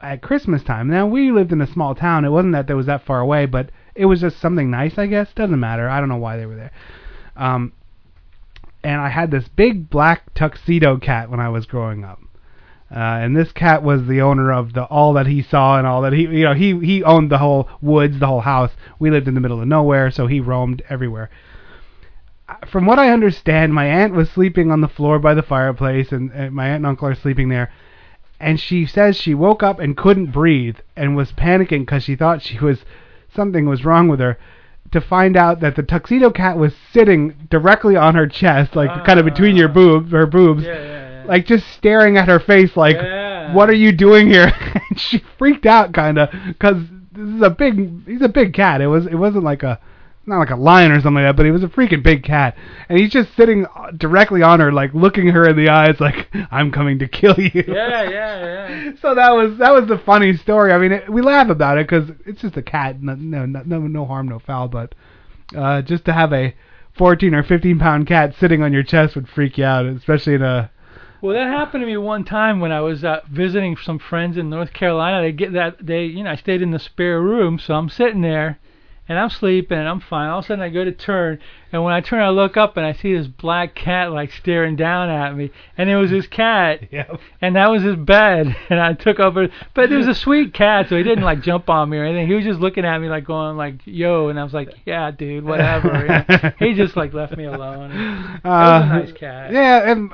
[0.00, 0.88] at Christmas time.
[0.88, 2.24] Now we lived in a small town.
[2.24, 5.06] It wasn't that that was that far away, but it was just something nice, I
[5.06, 5.32] guess.
[5.34, 5.88] Doesn't matter.
[5.88, 6.72] I don't know why they were there.
[7.36, 7.72] Um,
[8.82, 12.20] and I had this big black tuxedo cat when I was growing up.
[12.94, 16.02] Uh, and this cat was the owner of the all that he saw and all
[16.02, 18.70] that he you know he he owned the whole woods, the whole house.
[18.98, 21.30] We lived in the middle of nowhere, so he roamed everywhere.
[22.48, 26.12] Uh, From what I understand, my aunt was sleeping on the floor by the fireplace,
[26.12, 27.72] and, and my aunt and uncle are sleeping there.
[28.40, 32.42] And she says she woke up and couldn't breathe and was panicking because she thought
[32.42, 32.84] she was
[33.34, 34.38] something was wrong with her
[34.92, 39.18] to find out that the tuxedo cat was sitting directly on her chest like kind
[39.18, 40.82] of between your boobs her boobs Yeah, yeah,
[41.22, 41.24] yeah.
[41.26, 42.96] like just staring at her face like
[43.54, 44.52] what are you doing here?
[44.90, 46.76] And she freaked out kind of because
[47.12, 48.80] this is a big he's a big cat.
[48.80, 49.80] It was it wasn't like a
[50.26, 52.56] not like a lion or something like that, but he was a freaking big cat,
[52.88, 56.70] and he's just sitting directly on her, like looking her in the eyes, like I'm
[56.72, 57.64] coming to kill you.
[57.66, 58.92] yeah, yeah, yeah.
[59.00, 60.72] So that was that was the funny story.
[60.72, 63.02] I mean, it, we laugh about it because it's just a cat.
[63.02, 64.68] No, no, no, no harm, no foul.
[64.68, 64.94] But
[65.56, 66.54] uh, just to have a
[66.96, 70.42] 14 or 15 pound cat sitting on your chest would freak you out, especially in
[70.42, 70.70] a.
[71.20, 74.50] Well, that happened to me one time when I was uh, visiting some friends in
[74.50, 75.22] North Carolina.
[75.22, 78.20] They get that they, you know, I stayed in the spare room, so I'm sitting
[78.20, 78.58] there,
[79.08, 80.30] and I'm sleeping and I'm fine.
[80.30, 81.38] All of a sudden I go to turn,
[81.72, 84.76] and when I turn, I look up and I see this black cat like staring
[84.76, 87.20] down at me, and it was his cat, Yep.
[87.40, 89.48] and that was his bed, and I took over.
[89.74, 92.26] But it was a sweet cat, so he didn't like jump on me or anything.
[92.28, 95.10] He was just looking at me like going like yo, and I was like yeah,
[95.10, 96.04] dude, whatever.
[96.06, 96.52] Yeah.
[96.58, 97.90] He just like left me alone.
[97.90, 99.52] It was a Uh, nice cat.
[99.52, 100.10] Yeah, and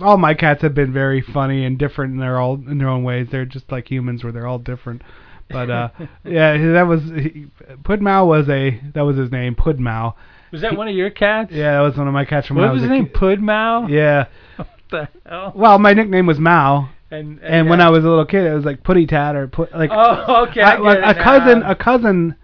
[0.00, 2.88] uh, all my cats have been very funny and different, and they're all in their
[2.88, 3.28] own ways.
[3.30, 5.02] They're just like humans, where they're all different.
[5.50, 5.88] But uh,
[6.24, 7.46] yeah, that was he,
[7.82, 10.14] Pudmow was a that was his name, Pudmow.
[10.52, 11.50] Was that one of your cats?
[11.52, 13.06] Yeah, that was one of my cats from when What I was was his name?
[13.06, 13.14] kid.
[13.14, 13.88] Pudmow.
[13.90, 14.26] Yeah.
[14.56, 15.52] What the hell?
[15.54, 18.64] Well, my nickname was Mao, And and when I was a little kid, it was
[18.64, 20.60] like Putty Tat or put like Oh, okay.
[20.62, 21.22] I- I like a now.
[21.22, 22.34] cousin a cousin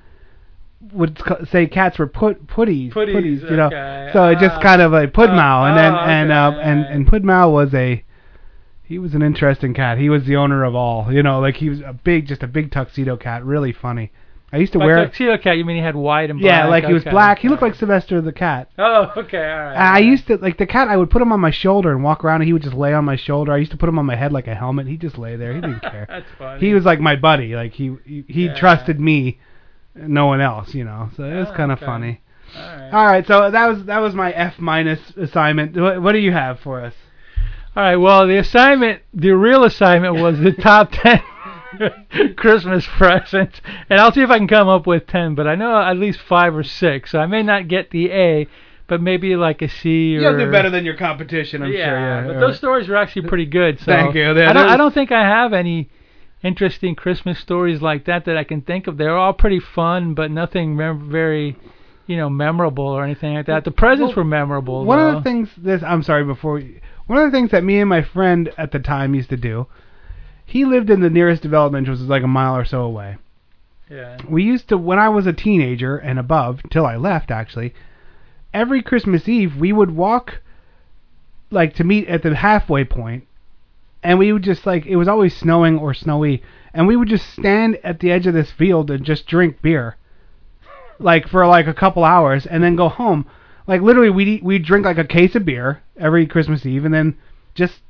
[0.92, 3.66] would say cats were put putty Putties, you know.
[3.66, 4.10] okay.
[4.12, 6.94] So it just kind of like Pudmow, and then Oh, and uh, and alright.
[6.94, 8.04] and Pudmow was a
[8.86, 9.98] he was an interesting cat.
[9.98, 12.46] He was the owner of all, you know, like he was a big, just a
[12.46, 14.12] big tuxedo cat, really funny.
[14.52, 16.48] I used to By wear tuxedo cat, you mean he had white and black?
[16.48, 17.40] yeah, like he was Okay, black.
[17.40, 18.70] He looked like Sylvester the cat.
[18.78, 19.76] Oh, okay, all right.
[19.76, 20.86] I used to like the cat.
[20.86, 22.94] I would put him on my shoulder and walk around, and he would just lay
[22.94, 23.52] on my shoulder.
[23.52, 24.86] I used to put him on my head like a helmet.
[24.86, 25.52] He'd just lay there.
[25.52, 26.06] He didn't care.
[26.08, 26.60] That's funny.
[26.60, 27.56] he was like my buddy.
[27.56, 28.54] Like he he, he Yeah.
[28.54, 29.40] trusted me,
[29.96, 30.74] no one else.
[30.74, 31.86] You know, so it was ah, Oh, kind of okay.
[31.86, 32.20] funny.
[32.56, 32.90] All right.
[32.92, 35.76] All right, so that was that was my F minus assignment.
[35.76, 36.94] What, what do you have for us?
[37.76, 37.96] All right.
[37.96, 41.22] Well, the assignment, the real assignment, was the top ten
[42.36, 43.60] Christmas presents,
[43.90, 45.34] and I'll see if I can come up with ten.
[45.34, 48.48] But I know at least five or six, so I may not get the A,
[48.86, 50.20] but maybe like a C or.
[50.20, 52.00] You'll do better than your competition, I'm yeah, sure.
[52.00, 52.56] Yeah, but those right.
[52.56, 53.78] stories were actually pretty good.
[53.80, 54.22] So Thank you.
[54.22, 54.68] Yeah, I don't.
[54.68, 55.90] I don't think I have any
[56.42, 58.96] interesting Christmas stories like that that I can think of.
[58.96, 61.56] They're all pretty fun, but nothing mem- very,
[62.06, 63.64] you know, memorable or anything like that.
[63.64, 64.84] The presents Well, were memorable.
[64.84, 65.08] One though.
[65.18, 67.88] of the things this I'm sorry before we, one of the things that me and
[67.88, 69.66] my friend at the time used to do.
[70.44, 73.16] He lived in the nearest development, which was like a mile or so away.
[73.90, 74.18] Yeah.
[74.28, 77.74] We used to when I was a teenager and above, till I left actually.
[78.52, 80.40] Every Christmas Eve, we would walk
[81.50, 83.26] like to meet at the halfway point,
[84.02, 86.42] and we would just like it was always snowing or snowy,
[86.74, 89.96] and we would just stand at the edge of this field and just drink beer,
[90.98, 93.26] like for like a couple hours, and then go home.
[93.66, 96.94] Like literally, we'd eat, we'd drink like a case of beer every Christmas Eve, and
[96.94, 97.16] then
[97.54, 97.80] just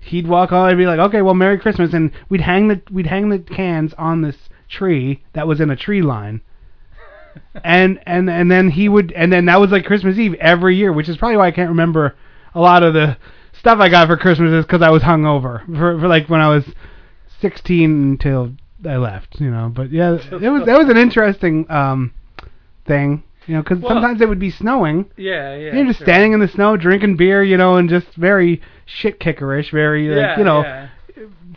[0.00, 3.06] he'd walk on and be like, okay, well, Merry Christmas, and we'd hang the we'd
[3.06, 4.36] hang the cans on this
[4.68, 6.40] tree that was in a tree line.
[7.64, 10.92] and and and then he would and then that was like Christmas Eve every year,
[10.92, 12.16] which is probably why I can't remember
[12.54, 13.16] a lot of the
[13.52, 16.48] stuff I got for Christmas is because I was hungover for, for like when I
[16.48, 16.64] was
[17.40, 18.52] 16 until
[18.88, 19.70] I left, you know.
[19.74, 22.12] But yeah, it was that was an interesting um
[22.86, 25.06] thing, you know, because Well- sometimes it would be snowing.
[25.16, 25.74] Yeah, yeah.
[25.74, 26.06] You're just sure.
[26.06, 30.16] standing in the snow drinking beer, you know, and just very shit kickerish, very like,
[30.16, 30.86] Yeah, you know, yeah.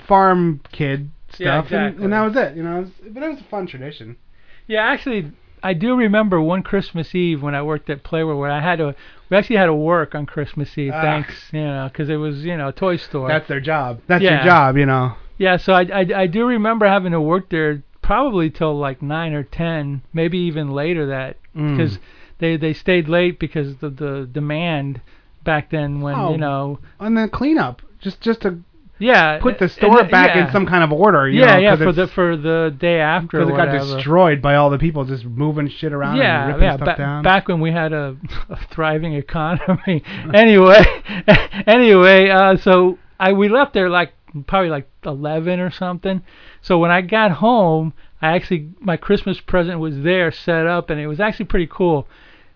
[0.06, 2.04] farm kid stuff, Yeah, and, exactly.
[2.04, 2.56] and that was it.
[2.56, 4.16] You know, it was, but it was a fun tradition.
[4.68, 8.60] Yeah, actually, I do remember one Christmas Eve when I worked at Playworld where I
[8.62, 8.96] had to.
[9.30, 10.92] We actually had to work on Christmas Eve.
[10.94, 11.02] Ah.
[11.02, 13.28] Thanks, you know, because it was you know a toy store.
[13.28, 14.02] That's their job.
[14.08, 14.36] That's Yeah.
[14.36, 15.14] your job, you know.
[15.38, 19.34] Yeah, so I, I I do remember having to work there probably till like nine
[19.34, 21.78] or ten, maybe even later that Mm.
[21.78, 22.00] because
[22.40, 25.02] they they stayed late because of the demand
[25.44, 26.32] back then when Oh.
[26.32, 28.60] you know And then cleanup, just just to
[29.00, 30.46] yeah put the store the- back yeah.
[30.48, 31.28] in some kind of order.
[31.28, 34.56] You yeah know, yeah for the for the day after because it got destroyed by
[34.56, 36.76] all the people just moving shit around and yeah, ripping yeah.
[36.78, 37.24] stuff ba- down.
[37.24, 38.16] Back when we had a,
[38.50, 40.04] a thriving economy.
[40.34, 40.84] anyway,
[41.68, 44.14] anyway, uh, so I we left there like
[44.48, 46.22] probably like 11 or something.
[46.62, 51.00] So when I got home, I actually my Christmas present was there set up, and
[51.00, 52.08] it was actually pretty cool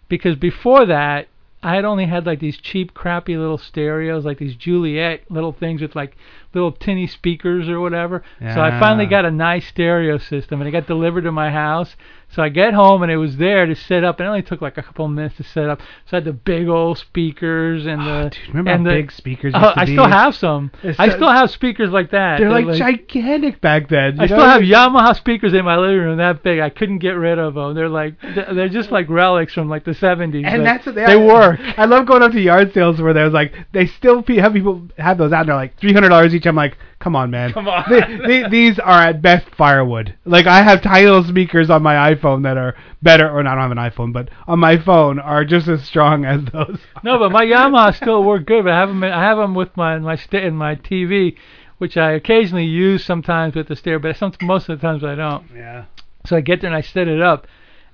[0.09, 1.27] because before that.
[1.63, 5.81] I had only had like these cheap, crappy little stereos, like these Juliet little things
[5.81, 6.15] with like
[6.53, 8.23] little tinny speakers or whatever.
[8.39, 11.95] So I finally got a nice stereo system, and it got delivered to my house.
[12.29, 14.19] So I get home and it was there to set up.
[14.19, 15.79] It only took like a couple of minutes to set up.
[15.79, 19.11] So I had the big old speakers and the Oh, dude, remember and the, big
[19.11, 20.71] speakers oh, to I still have some.
[20.83, 22.39] It's I still have speakers like that.
[22.39, 24.19] They're like, gigantic back then.
[24.19, 26.59] I you still have Yamaha speakers in my living room that big.
[26.59, 27.73] I couldn't get rid of them.
[27.75, 30.45] They're like they're they're just like relics from like the 70s.
[30.45, 31.59] And that's what they, they work.
[31.77, 35.17] I love going up to yard sales where there's like they still have people have
[35.17, 35.41] those out.
[35.41, 36.45] and They're like three hundred dollars each.
[36.45, 37.53] I'm like, come on, man.
[37.53, 37.83] Come on.
[37.89, 40.13] They- they- these are at best firewood.
[40.25, 43.77] Like I have tidal speakers on my iPhone that are better, or not I don't
[43.77, 46.79] have an iPhone, but on my phone are just as strong as those.
[47.03, 48.63] No, but my Yamaha still work good.
[48.63, 49.03] But I have them.
[49.03, 51.35] I have them with my my sta in my TV,
[51.77, 55.15] which I occasionally use sometimes with the stereo, but some most of the times I
[55.15, 55.43] don't.
[55.55, 55.85] Yeah.
[56.25, 57.47] So I get there and I set it up,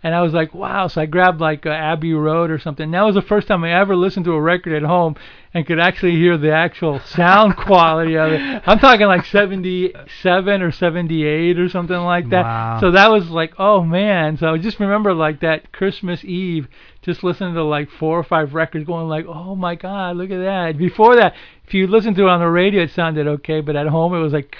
[0.03, 0.87] and I was like, wow.
[0.87, 2.83] So I grabbed like uh, Abbey Road or something.
[2.83, 5.15] And That was the first time I ever listened to a record at home
[5.53, 8.41] and could actually hear the actual sound quality of it.
[8.67, 12.43] I'm talking like 77 or 78 or something like that.
[12.43, 12.79] Wow.
[12.81, 14.35] So that was like, oh man.
[14.37, 16.67] So I just remember like that Christmas Eve,
[17.01, 20.39] just listening to like four or five records, going like, oh my God, look at
[20.39, 20.77] that.
[20.77, 21.33] Before that,
[21.65, 24.19] if you listened to it on the radio, it sounded okay, but at home it
[24.19, 24.53] was like,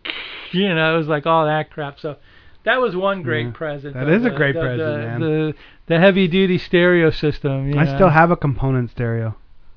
[0.52, 1.98] you know, it was like all that crap.
[1.98, 2.16] So
[2.64, 3.52] that was one great Yeah.
[3.52, 3.94] present.
[3.94, 5.20] That the- is a great the, present, the, man.
[5.20, 5.54] The
[5.86, 7.68] the heavy duty stereo system.
[7.72, 7.94] you I know.
[7.94, 9.34] still have a component stereo.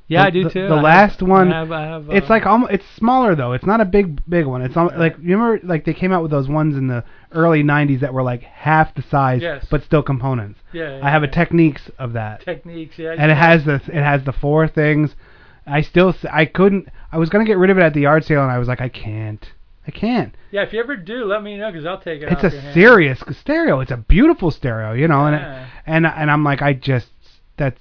[0.08, 0.68] Yeah, I the- do too.
[0.68, 3.34] the I have- last one, I have, I have, It's uh, like almost it's smaller
[3.34, 3.54] though.
[3.54, 4.62] It's not a big big one.
[4.62, 7.64] It's al- like you remember like they came out with those ones in the early
[7.64, 9.66] 90s that were like half the size Yes.
[9.72, 10.60] but still components.
[10.74, 11.28] yeah, I have a.
[11.28, 12.42] Technics of that.
[12.42, 13.00] technics.
[13.00, 15.16] Yeah, and it has the it has the four things.
[15.66, 18.24] I still I couldn't I was going to get rid of it at the yard
[18.26, 19.44] sale and I was like I can't.
[19.88, 20.36] I can't.
[20.52, 22.32] Yeah, if you ever do, let me know because I'll take it.
[22.32, 23.80] It's off a serious stereo.
[23.82, 27.08] It's a beautiful stereo, you know, and it, and and I'm like I just
[27.58, 27.80] that's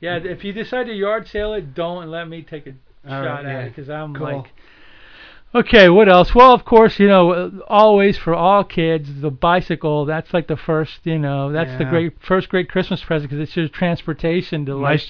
[0.00, 2.72] Yeah, if you decide to yard sale it, don't let me take a
[3.04, 3.60] shot right, at yeah.
[3.60, 4.26] it because I'm Cool.
[4.26, 4.52] like.
[5.54, 6.34] Okay, what else?
[6.34, 10.04] Well, of course, you know, uh, always for all kids, the bicycle.
[10.04, 13.56] That's like the first, you know, that's the great first great Christmas present because it's
[13.56, 15.02] your transportation to my like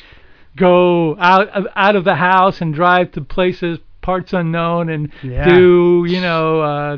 [0.56, 5.44] go out out of the house and drive to places parts unknown and Yeah.
[5.44, 6.96] do you know uh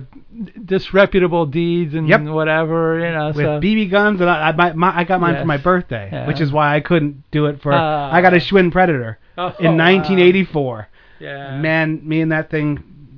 [0.65, 2.21] disreputable deeds and Yep.
[2.39, 5.43] whatever you know with so BB guns, and I, my, my, I got mine Yes.
[5.43, 6.29] for my birthday, Yeah.
[6.29, 7.73] which is why I couldn't do it for.
[7.73, 8.11] Ah.
[8.13, 9.87] I got a Schwinn Predator Oh, in wow.
[9.91, 10.89] 1984.
[11.19, 12.69] yeah Man, me and that thing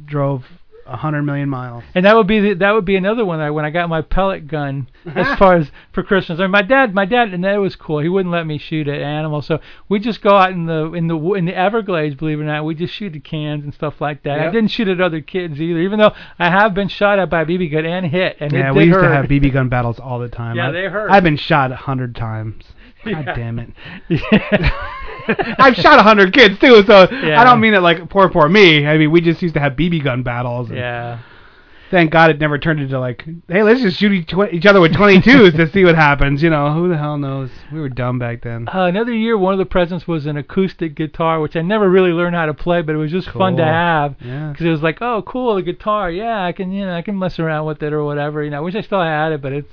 [0.07, 0.45] drove
[0.97, 1.85] hundred million miles.
[1.95, 4.03] and that would be the, that would be another one that when I got my
[4.03, 6.39] pellet gun as far as for Christmas.
[6.39, 7.99] I mean, my dad, my dad, and that was cool.
[8.01, 11.07] He wouldn't let me shoot at animals, so we just go out in the in
[11.09, 12.15] the in the Everglades.
[12.15, 14.39] Believe it or not, we just shoot at cans and stuff like that.
[14.41, 17.43] I didn't shoot at other kids either, even though I have been shot at by
[17.43, 19.09] a BB gun and hit, and yeah, it we used hurt.
[19.09, 20.57] to have BB gun battles all the time.
[20.57, 21.11] Yeah, I, they hurt.
[21.11, 22.65] I've been shot a hundred times.
[23.05, 23.35] God Yeah.
[23.35, 23.71] damn it.
[24.09, 24.71] Yeah.
[25.59, 27.41] I've shot a hundred kids too, so Yeah.
[27.41, 28.87] I don't mean it like poor poor me.
[28.87, 30.69] I mean we just used to have BB gun battles.
[30.69, 31.19] and yeah.
[31.91, 34.93] Thank God it never turned into like, hey, let's just shoot each, each other with
[34.95, 36.43] 22s to see what happens.
[36.43, 37.51] You know, who the hell knows?
[37.71, 38.67] We were dumb back then.
[38.67, 42.13] Uh, another year, one of the presents was an acoustic guitar, which I never really
[42.13, 43.71] learned how to play, but it was just fun to Cool.
[43.71, 44.17] have.
[44.23, 44.53] Yeah.
[44.53, 46.11] because it was like, oh, cool, a guitar.
[46.11, 48.43] Yeah, I can, you know, I can mess around with it or whatever.
[48.43, 49.73] You know, I wish I still had it, but it's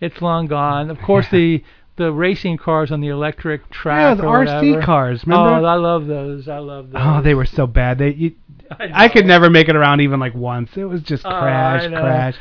[0.00, 0.90] it's long gone.
[0.90, 1.62] Of course, the
[1.96, 4.00] the racing cars on the electric track.
[4.00, 4.82] Yeah, the RC whatever.
[4.82, 5.20] cars.
[5.26, 5.66] Oh, Remember?
[5.66, 6.48] I love those.
[6.48, 7.02] I love those.
[7.04, 7.98] Oh, they were so bad.
[7.98, 8.34] They, you,
[8.70, 10.70] I, I could never make it around even like once.
[10.76, 12.36] It was just Oh, crash, I crash.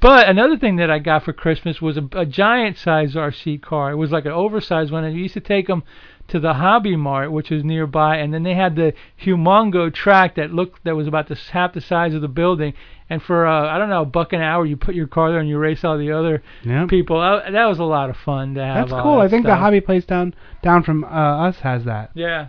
[0.00, 3.90] But another thing that I got for Christmas was a, a giant size RC car.
[3.90, 5.82] It was like an oversized one, and you used to take them
[6.28, 10.52] to the Hobby Mart, which was nearby, and then they had the humongo track that
[10.52, 12.72] looked that was about the half the size of the building.
[13.10, 15.40] And for uh, I don't know a buck an hour, you put your car there
[15.40, 16.86] and you race all the other Yeah.
[16.88, 17.20] people.
[17.20, 18.88] Uh, that was a lot of fun to have.
[18.88, 19.16] That's cool.
[19.18, 21.08] that I think the hobby place down down from uh,
[21.48, 22.10] us has that.
[22.14, 22.48] Yeah.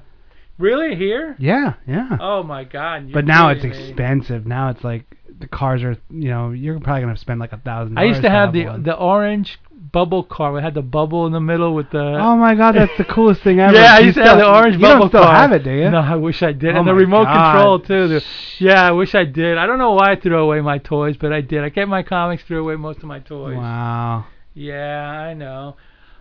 [0.57, 1.35] Really here?
[1.37, 2.17] Yeah, yeah.
[2.21, 3.11] Oh my God.
[3.11, 3.69] but now it's me.
[3.71, 4.45] expensive.
[4.45, 5.03] Now it's like
[5.39, 7.97] the cars are, you know, you're probably gonna spend like a thousand.
[7.99, 8.83] I used to have the one.
[8.83, 9.59] the orange
[9.91, 10.57] bubble car.
[10.57, 11.99] It had the bubble in the middle with the.
[11.99, 13.73] Oh my god, that's the coolest thing ever.
[13.75, 15.35] Yeah, I You used to still- have the orange you bubble don't still car.
[15.35, 15.89] have it, do you?
[15.89, 16.75] No, I wish I did.
[16.75, 17.53] Oh and the remote God.
[17.53, 18.07] control too.
[18.07, 18.23] The,
[18.59, 19.57] yeah, I wish I did.
[19.57, 21.63] I don't know why I threw away my toys, but I did.
[21.63, 23.57] I kept my comics, threw away most of my toys.
[23.57, 24.25] Wow.
[24.53, 25.75] Yeah, I know.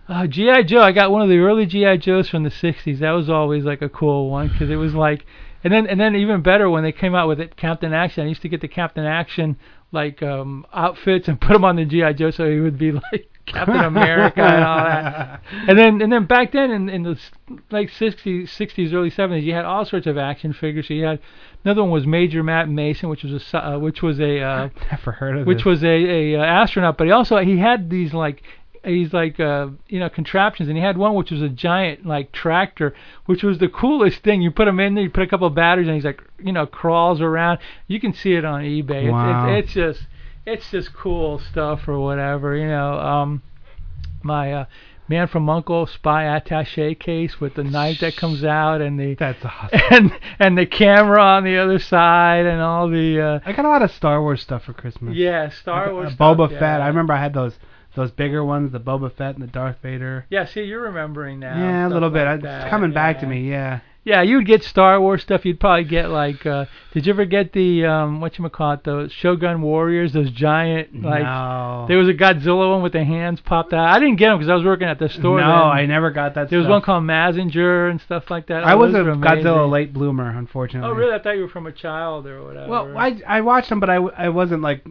[0.07, 0.81] Uh, GI Joe.
[0.81, 2.99] I got one of the early GI Joes from the '60s.
[2.99, 5.25] That was always like a cool one because it was like,
[5.65, 8.23] and then and then even better when they came out with it, Captain Action.
[8.23, 9.57] I used to get the Captain Action
[9.91, 13.29] like um outfits and put them on the GI Joe so he would be like
[13.45, 15.41] Captain America and all that.
[15.67, 17.31] And then and then back then in in the s-
[17.71, 20.87] like 60s, 60s, early 70s, you had all sorts of action figures.
[20.87, 21.19] So you had
[21.63, 25.11] another one was Major Matt Mason, which was a uh, which was a uh, Never
[25.11, 25.65] heard of which this.
[25.65, 25.87] was a,
[26.35, 28.43] a uh, astronaut, but he also he had these like
[28.85, 32.31] he's like uh you know contraptions and he had one which was a giant like
[32.31, 32.93] tractor
[33.25, 35.55] which was the coolest thing you put him in there you put a couple of
[35.55, 39.47] batteries and he's like you know crawls around you can see it on ebay Wow.
[39.53, 40.07] it's, it's, it's just
[40.45, 43.41] it's just cool stuff or whatever you know um
[44.23, 44.65] my uh
[45.07, 49.43] man from uncle spy attache case with the knife that comes out and the That's
[49.45, 49.79] awesome.
[49.91, 53.69] and and the camera on the other side and all the uh I got a
[53.69, 55.15] lot of Star Wars stuff for Christmas.
[55.15, 56.59] yeah Star Like, Wars uh, stuff, Boba yeah.
[56.59, 56.81] Fett.
[56.81, 57.53] I remember I had those
[57.95, 60.25] those bigger ones, the Boba Fett and the Darth Vader.
[60.29, 61.57] Yeah, see, you're remembering now.
[61.57, 62.25] yeah, a little bit.
[62.25, 63.49] like it's coming back to me.
[63.49, 63.79] Yeah.
[64.07, 65.45] Yeah, you would get Star Wars stuff.
[65.45, 68.83] You'd probably get like, uh did you ever get the um what you call it,
[68.83, 71.23] those Shogun Warriors, those giant like.
[71.23, 71.85] no.
[71.87, 73.87] There was a Godzilla one with the hands popped out.
[73.89, 75.39] I didn't get them because I was working at the store.
[75.39, 75.55] no, then.
[75.55, 76.51] I never got that.
[76.51, 78.63] There was one called Mazinger and stuff like that.
[78.63, 78.97] I Oh, was a.
[78.99, 80.87] Godzilla late bloomer, unfortunately.
[80.87, 81.13] Oh, really?
[81.13, 82.69] I thought you were from a child or whatever.
[82.69, 84.85] Well, I I watched them, but I, I wasn't like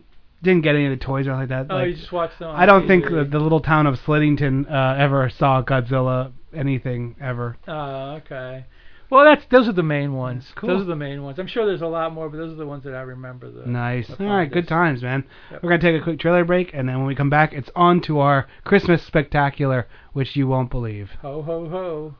[0.45, 1.75] didn't get any of the toys or anything like that.
[1.75, 2.55] Oh, like, you just watched them.
[2.55, 2.89] I don't TV.
[2.89, 7.57] think the, the little town of Slittington uh, ever saw Godzilla anything ever.
[7.67, 8.67] Oh, okay.
[9.11, 10.53] Well, that's those are the main ones.
[10.57, 10.71] Cool.
[10.71, 11.39] Those are the main ones.
[11.39, 13.51] I'm sure there's a lot more, but those are the ones that I remember.
[13.51, 14.09] The Nice.
[14.09, 15.25] the All right, good times, man.
[15.51, 15.63] Yep.
[15.63, 18.01] We're gonna take a quick trailer break, and then when we come back, it's on
[18.03, 21.11] to our Christmas spectacular, which you won't believe.
[21.23, 22.15] Ho ho ho.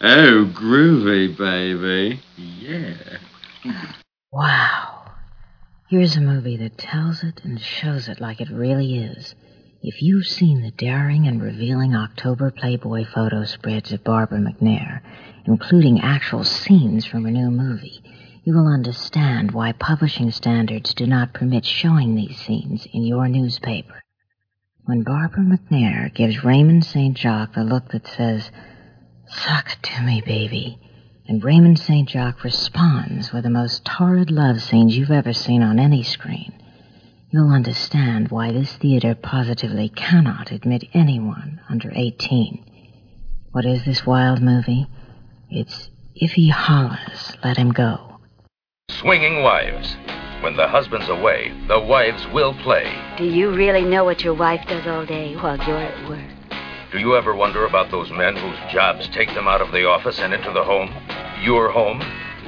[0.00, 2.20] Oh, groovy, baby.
[2.36, 3.18] Yeah.
[4.32, 5.03] Wow.
[5.96, 9.36] Here's a movie that tells it and shows it like it really is.
[9.80, 15.02] If you've seen the daring and revealing October Playboy photo spreads of Barbara McNair,
[15.44, 18.02] including actual scenes from her new movie,
[18.42, 24.02] you will understand why publishing standards do not permit showing these scenes in your newspaper.
[24.86, 27.16] When Barbara McNair gives Raymond St.
[27.16, 28.50] Jacques the look that says,
[29.28, 30.76] Suck it to me, baby,
[31.26, 32.08] and Raymond St.
[32.08, 36.52] Jacques responds with the most torrid love scenes you've ever seen on any screen,
[37.30, 42.64] you'll understand why this theater positively cannot admit anyone under 18.
[43.52, 44.86] What is this wild movie?
[45.50, 48.18] It's If He Hollers, Let Him Go.
[48.90, 49.96] Swinging Wives.
[50.42, 52.94] When the husband's away, the wives will play.
[53.16, 56.20] Do you really know what your wife does all day while you're at work?
[56.92, 60.20] Do you ever wonder about those men whose jobs take them out of the office
[60.20, 60.92] and into the home?
[61.42, 62.02] Your home?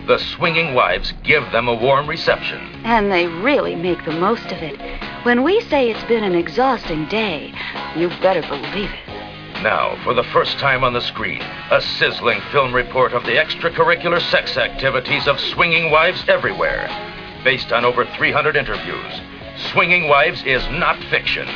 [0.07, 2.59] The Swinging Wives give them a warm reception.
[2.85, 4.81] And they really make the most of it.
[5.25, 7.53] When we say it's been an exhausting day,
[7.97, 9.63] you better believe it.
[9.63, 14.21] Now, for the first time on the screen, a sizzling film report of the extracurricular
[14.31, 16.89] sex activities of swinging wives everywhere.
[17.43, 19.21] Based on over 300 interviews,
[19.73, 21.49] Swinging Wives is not fiction.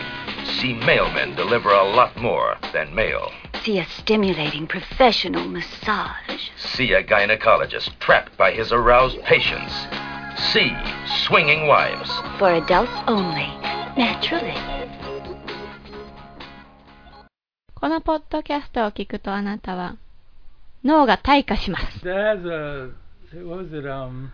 [0.59, 3.31] See mailmen deliver a lot more than mail.
[3.63, 6.49] See a stimulating professional massage.
[6.57, 9.73] See a gynecologist trapped by his aroused patients.
[10.53, 10.71] See
[11.25, 12.11] Swinging Wives.
[12.37, 13.47] For adults only.
[13.97, 14.55] Naturally.
[17.75, 19.97] このポッドキャストを聞くとあなたは
[20.83, 21.99] 脳が退化します。
[22.05, 23.05] That has a
[23.43, 23.87] what was it?
[23.87, 24.31] Um.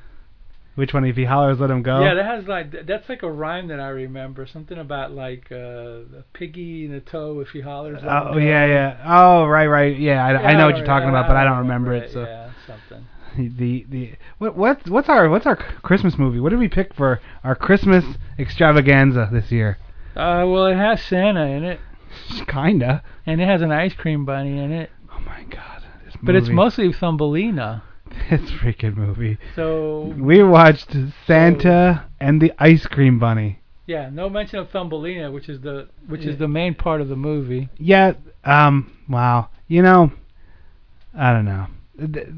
[0.77, 1.05] which one?
[1.05, 2.03] If he hollers, let him go.
[2.03, 4.47] Yeah, that has like that's like a rhyme that I remember.
[4.47, 7.95] Something about like uh, a piggy in a toe if he hollers.
[7.95, 8.39] let him Oh go.
[8.39, 9.03] yeah, yeah.
[9.07, 9.99] Oh right, right.
[9.99, 12.13] Yeah, I, I know what you're talking about, but I I don't remember it.
[12.13, 13.07] So Yeah, something.
[13.59, 16.41] the the what what's what's our what's our Christmas movie?
[16.41, 18.05] What did we pick for our Christmas
[18.39, 19.79] extravaganza this year?
[20.15, 21.81] Uh, well, it has Santa in it,
[22.49, 23.03] Kinda.
[23.27, 25.83] and it has an ice cream bunny in it, Oh my God.
[26.05, 27.83] This but it's mostly Thumbelina.
[28.31, 29.39] this freaking movie.
[29.55, 30.95] So We watched
[31.27, 33.61] Santa and the Ice Cream Bunny.
[33.87, 36.33] yeah, no mention of Thumbelina, which is the which Yeah.
[36.33, 37.69] is the main part of the movie.
[37.79, 38.15] Yeah.
[38.45, 38.93] Um.
[39.09, 39.49] Wow.
[39.69, 40.13] You know,
[41.17, 41.67] I don't know.
[41.99, 42.29] Th-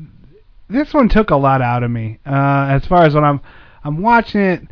[0.69, 2.19] This one took a lot out of me.
[2.27, 3.41] Uh, as far as when I'm,
[3.85, 4.63] I'm watching it,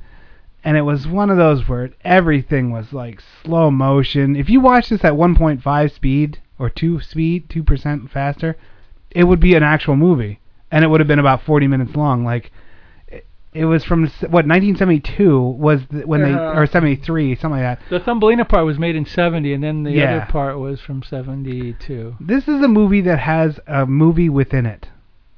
[0.64, 4.36] and it was one of those where everything was like slow motion.
[4.36, 8.57] If you watch this at 1.5 speed or two speed, two percent faster,
[9.11, 10.40] it would be an actual movie,
[10.70, 12.24] and it would have been about 40 minutes long.
[12.24, 12.50] Like.
[13.08, 16.60] it- It was from what 1972 was the, when they Uh-huh.
[16.60, 17.80] or 73 something like that.
[17.88, 20.16] The Thumbelina part was made in 70, and then the Yeah.
[20.16, 22.16] other part was from 72.
[22.20, 24.88] This is a movie that has a movie within it.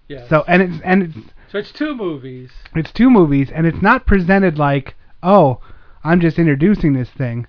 [0.08, 0.26] Yeah.
[0.28, 1.16] So and it's and it's
[1.52, 2.50] So it's two movies.
[2.74, 5.60] it's two movies and it's not presented like oh
[6.02, 7.46] I'm just introducing this thing.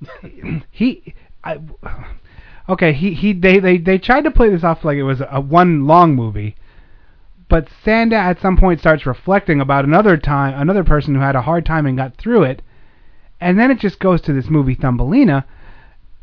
[0.70, 1.58] he I
[2.68, 5.40] okay he he they they they tried to play this off like it was a
[5.40, 6.56] one long movie.
[7.52, 11.42] But Sanda at some point starts reflecting about another time another person who had a
[11.42, 12.62] hard time and got through it.
[13.42, 15.44] And then it just goes to this movie Thumbelina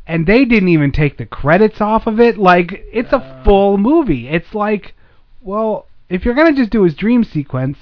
[0.08, 2.40] and they didn't even take the credits off of it.
[2.40, 3.44] Like it's a uh.
[3.44, 4.28] full movie.
[4.28, 4.96] It's like,
[5.40, 7.78] well, if you're gonna just do his dream sequence,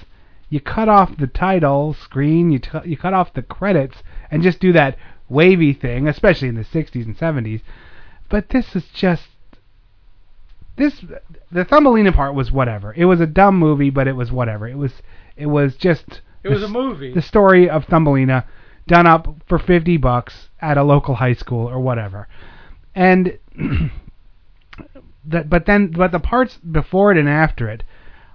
[0.50, 4.60] you cut off the title screen, you t- you cut off the credits, and just
[4.60, 4.98] do that
[5.30, 7.62] wavy thing, especially in the 60s and 70s.
[8.28, 9.28] But this is just
[10.78, 11.04] this.
[11.52, 12.94] The Thumbelina part was whatever.
[12.96, 14.66] It was a dumb movie, but it was whatever.
[14.68, 14.92] It was
[15.36, 17.12] it was just It was the a movie.
[17.12, 18.44] the story of Thumbelina
[18.86, 22.26] done up for 50 bucks at a local high school or whatever.
[22.94, 23.38] And
[25.26, 27.82] that but then but the parts before it and after it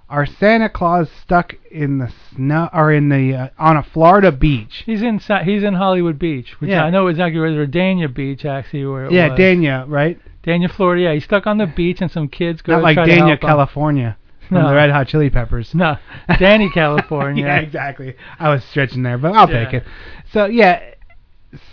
[0.08, 4.82] are Santa Claus stuck in the snow or in the uh, on a Florida beach.
[4.86, 6.84] He's in he's in Hollywood Beach, which Yeah.
[6.84, 9.38] I know exactly where Dania Beach actually where it yeah, was.
[9.38, 10.18] Dania, right?
[10.44, 11.02] Dania, Florida.
[11.02, 13.10] Yeah, he's stuck on the beach, and some kids go Not to like try to
[13.12, 13.48] Dania, help him.
[13.48, 14.16] California.
[14.48, 14.68] From No.
[14.68, 15.74] the Red Hot Chili Peppers.
[15.74, 15.96] No,
[16.28, 17.44] Dani, California.
[17.46, 18.14] yeah, exactly.
[18.38, 19.84] I was stretching there, but I'll take it.
[20.32, 20.82] So yeah,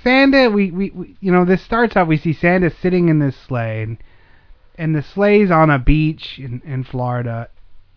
[0.03, 0.49] Santa.
[0.49, 2.07] We, we we you know this starts out.
[2.07, 3.97] We see Santa sitting in this sleigh, and,
[4.75, 7.49] and the sleigh's on a beach in in Florida,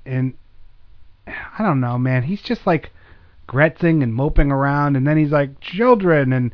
[0.04, 0.34] and
[1.26, 2.24] I don't know, man.
[2.24, 2.90] He's just like
[3.48, 6.52] gretzing and moping around, and then he's like children and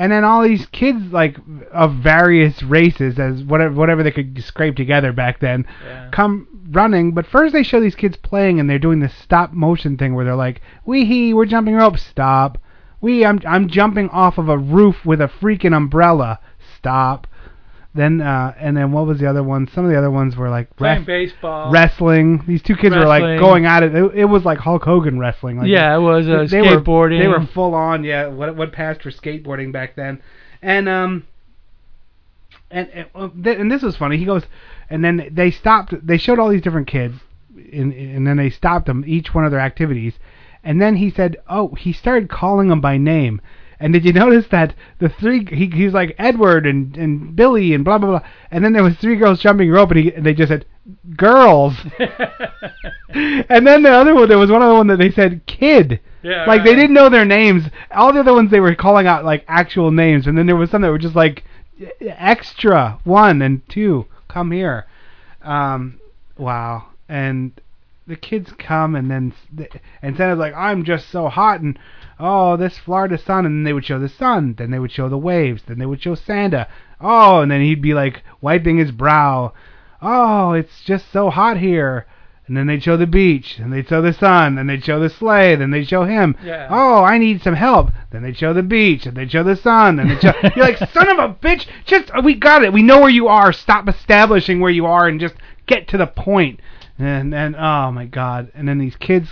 [0.00, 1.36] and then all these kids like
[1.72, 5.66] of various races as whatever whatever they could scrape together back then
[6.10, 7.12] come running.
[7.12, 10.24] But first they show these kids playing and they're doing this stop motion thing where
[10.24, 12.56] they're like wee hee we're jumping rope stop.
[13.02, 16.40] We I'm I'm jumping off of a roof with a freaking umbrella
[16.78, 17.26] stop
[17.94, 20.48] then uh and then what was the other one some of the other ones were
[20.48, 21.72] like Playing baseball.
[21.72, 23.38] wrestling these two kids were like Wrestling.
[23.40, 23.94] going at it.
[23.94, 27.18] it it was like Hulk Hogan wrestling like Yeah, it was, uh, they were- skateboarding.
[27.20, 30.22] they were full on yeah what what passed for skateboarding back then
[30.62, 31.24] and um
[32.70, 34.44] and and, uh, th- and this was funny he goes
[34.88, 37.14] and then they stopped they showed all these different kids
[37.72, 40.14] and and then they stopped them each one of their activities
[40.62, 43.40] and then he said oh he started calling them by name
[43.80, 47.84] and did you notice that the three he he's like Edward and and Billy and
[47.84, 48.28] blah blah blah.
[48.50, 50.66] And then there was three girls jumping rope and, he, and they just said
[51.16, 51.74] girls.
[53.12, 55.98] And then the other one there was one other one that they said kid.
[56.22, 57.64] Yeah, like they didn't know their names.
[57.90, 60.28] All the other ones they were calling out like actual names.
[60.28, 61.42] And then there was some that were just like
[62.00, 63.00] extra.
[63.02, 64.06] One and two.
[64.28, 64.86] Come here.
[65.42, 65.98] Um
[66.38, 66.90] wow.
[67.08, 67.60] And
[68.06, 69.34] the kids come and then
[70.02, 71.60] and Santa's like I'm just so hot.
[71.60, 71.76] And
[72.20, 75.08] oh this Florida sun and then they would show the sun then they would show
[75.08, 76.68] the waves then they would show Santa.
[77.00, 79.52] Oh and then he'd be like wiping his brow.
[80.02, 82.06] Oh it's just so hot here.
[82.46, 85.08] And then they'd show the beach and they'd show the sun and they'd show the
[85.08, 86.36] sleigh then they'd show him.
[86.44, 86.68] Yeah.
[86.70, 87.90] oh I need some help.
[88.10, 90.78] Then they'd show the beach and they'd show the sun and they'd show you're like
[90.90, 92.72] son of a bitch just uh, we got it.
[92.72, 93.52] We know where you are.
[93.52, 95.34] Stop establishing where you are and just
[95.66, 96.58] get to the point.
[96.58, 96.60] point
[96.98, 98.50] and and oh my god.
[98.54, 99.28] And then these kids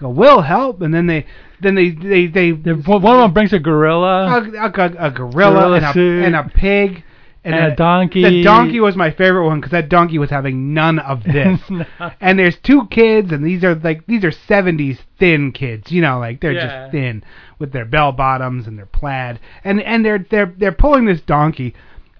[0.00, 1.26] go we'll help and then they
[1.60, 5.52] then they they they one of them brings a gorilla a, a, a, a gorilla,
[5.70, 7.04] Gorilla and, a, and a pig
[7.42, 8.22] And a donkey.
[8.22, 11.58] The donkey was my favorite one because that donkey was having none of this.
[11.70, 11.86] No.
[12.20, 16.18] And there's two kids, and these are like these are 70s thin kids, you know,
[16.18, 16.66] like they're Yeah.
[16.66, 17.24] just thin
[17.58, 21.72] with their bell bottoms and their plaid, and and they're they're they're pulling this donkey,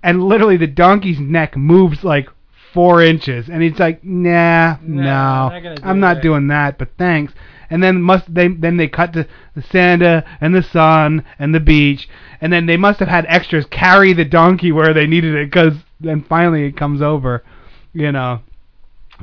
[0.02, 2.28] and literally the donkey's neck moves like
[2.72, 6.88] four inches, and he's like, nah, Nah, no, not I'm not that." doing that, but
[6.96, 7.34] thanks.
[7.70, 11.60] And then must they then they cut to the Santa and the sun and the
[11.60, 12.08] beach,
[12.40, 15.74] and then they must have had extras carry the donkey where they needed it, because
[16.00, 17.44] then finally it comes over,
[17.92, 18.40] you know.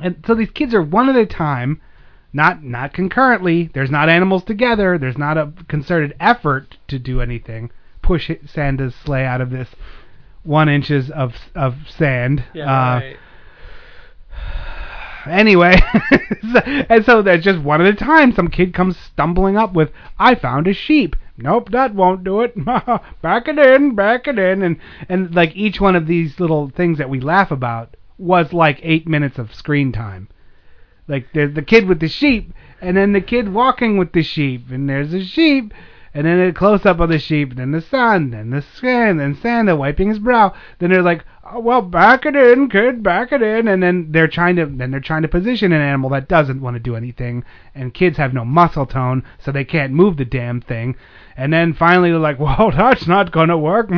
[0.01, 1.81] And so these kids are one at a time,
[2.31, 3.69] not not concurrently.
[3.73, 4.97] There's not animals together.
[4.97, 7.71] There's not a concerted effort to do anything.
[8.01, 9.69] Push Santa's sleigh out of this
[10.43, 12.43] one inches of of sand.
[12.53, 13.17] Yeah, Uh, right.
[15.29, 15.79] Anyway,
[16.89, 18.31] and so there's just one at a time.
[18.31, 22.55] Some kid comes stumbling up with, "I found a sheep." Nope, that won't do it.
[23.21, 26.97] back it in, back it in, and and like each one of these little things
[26.97, 30.27] that we laugh about was like eight minutes of screen time.
[31.07, 34.71] Like there's the kid with the sheep, and then the kid walking with the sheep,
[34.71, 35.73] and there's a sheep,
[36.13, 39.17] and then a close up of the sheep, and then the sun, then the skin,
[39.17, 40.53] then Santa wiping his brow.
[40.79, 44.27] Then they're like, oh, well, back it in, kid, back it in, and then they're
[44.27, 47.43] trying to then they're trying to position an animal that doesn't want to do anything,
[47.75, 50.95] and kids have no muscle tone, so they can't move the damn thing.
[51.35, 53.89] And then finally they're like, well, that's not gonna work.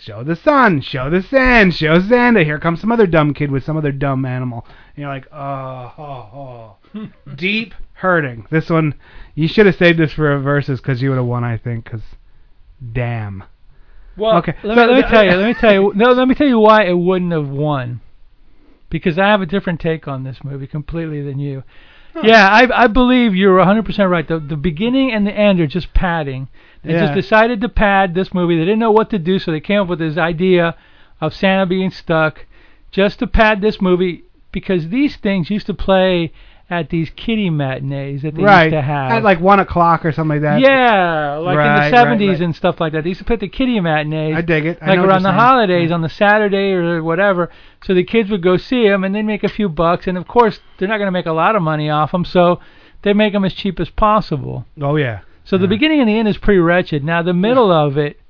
[0.00, 2.44] Show the sun, show the sand, show Santa.
[2.44, 4.64] Here comes some other dumb kid with some other dumb animal.
[4.94, 7.08] And you're like, oh, oh, oh.
[7.34, 8.46] Deep hurting.
[8.48, 8.94] This one,
[9.34, 11.84] you should have saved this for a versus because you would have won, I think.
[11.84, 12.02] Because,
[12.92, 13.42] damn.
[14.18, 15.30] Well, Okay, Let, me, let me tell you.
[15.32, 15.92] Let me tell you.
[15.94, 18.00] No, let me tell you why it wouldn't have won.
[18.90, 21.62] Because I have a different take on this movie completely than you.
[22.22, 24.26] Yeah, I I believe you're 100% right.
[24.26, 26.48] The the beginning and the end are just padding.
[26.82, 27.00] They Yeah.
[27.02, 28.56] just decided to pad this movie.
[28.56, 30.74] They didn't know what to do, so they came up with this idea
[31.20, 32.46] of Santa being stuck
[32.90, 36.32] just to pad this movie because these things used to play
[36.70, 38.64] at these kiddie matinees that they right.
[38.64, 39.12] used to have.
[39.12, 40.60] At like 1 o'clock or something like that.
[40.60, 42.40] Yeah, like Right, in the 70s right.
[42.42, 43.04] and stuff like that.
[43.04, 44.36] They used to put the kiddie matinees.
[44.36, 44.78] I dig it.
[44.82, 47.50] I like around the holidays on the Saturday or whatever.
[47.84, 50.06] So the kids would go see them and they'd make a few bucks.
[50.06, 52.26] And of course, they're not going to make a lot of money off them.
[52.26, 52.60] So
[53.02, 54.66] they make them as cheap as possible.
[54.80, 55.20] Oh, yeah.
[55.44, 57.02] So the beginning and the end is pretty wretched.
[57.02, 58.20] Now the middle of it,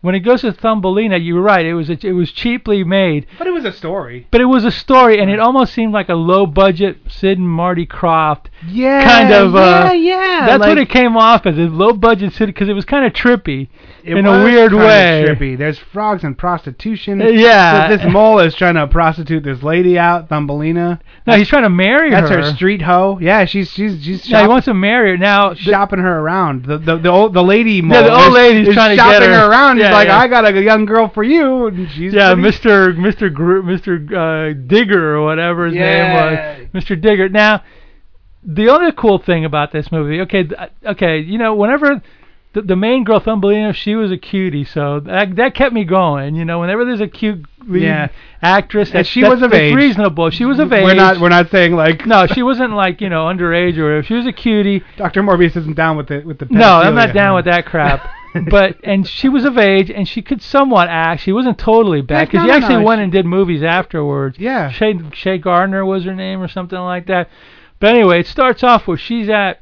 [0.00, 1.66] when it goes to Thumbelina, you were right.
[1.66, 3.26] It was a, it was cheaply made.
[3.36, 4.26] But it was a story.
[4.30, 7.48] But it was a story, and it almost seemed like a low budget Sid and
[7.48, 9.02] Marty Krofft Yeah.
[9.02, 9.54] kind of.
[9.54, 10.46] yeah, uh, yeah.
[10.46, 13.12] That's what it came off as, a low budget Sid, because it was kind of
[13.12, 13.68] trippy
[14.04, 15.24] It in a was weird kinda way.
[15.26, 15.58] Trippy.
[15.58, 17.20] There's frogs and prostitution.
[17.20, 17.88] Uh, yeah.
[17.88, 21.00] So this mole is trying to prostitute this lady out, Thumbelina.
[21.26, 22.20] No, he's trying to marry her.
[22.20, 22.42] That's her.
[22.42, 23.18] her street hoe.
[23.20, 25.54] Yeah, she's she's she's No, he wants to marry her now.
[25.54, 26.64] shopping her around.
[26.64, 27.96] The the the old the lady mole.
[28.00, 29.50] Yeah, the old is- lady's is trying to shopping get her.
[29.50, 29.78] around.
[29.90, 30.18] Yeah, like, yeah.
[30.18, 32.96] I got a young girl for you, and she's yeah, pretty- Mr.
[32.96, 33.32] Mr.
[33.32, 34.12] Gr- Mr.
[34.12, 35.82] Uh, Digger or whatever his Yeah.
[35.82, 37.00] name was, Mr.
[37.00, 37.28] Digger.
[37.28, 37.62] Now,
[38.44, 42.00] the other cool thing about this movie, okay, th- okay, you know, whenever
[42.54, 46.34] the, the main girl Thumbelina, she was a cutie, so that that kept me going.
[46.34, 48.08] You know, whenever there's a cute lead Yeah.
[48.40, 49.74] actress, And that's, she was of age.
[49.74, 50.30] reasonable.
[50.30, 50.82] She was of age.
[50.82, 54.02] We're not we're not saying like no, she wasn't like you know underage or whatever.
[54.04, 54.82] She was a cutie.
[54.96, 55.22] Dr.
[55.22, 58.08] Morbius isn't down with it with the No, I'm not down with that crap.
[58.50, 61.22] but and she was of age and she could somewhat act.
[61.22, 64.38] She wasn't totally bad Yeah, because she actually went and did movies afterwards.
[64.38, 64.70] Yeah.
[64.70, 67.28] Shay Shay Garner was her name or something like that.
[67.80, 69.60] But anyway, it starts off where she's at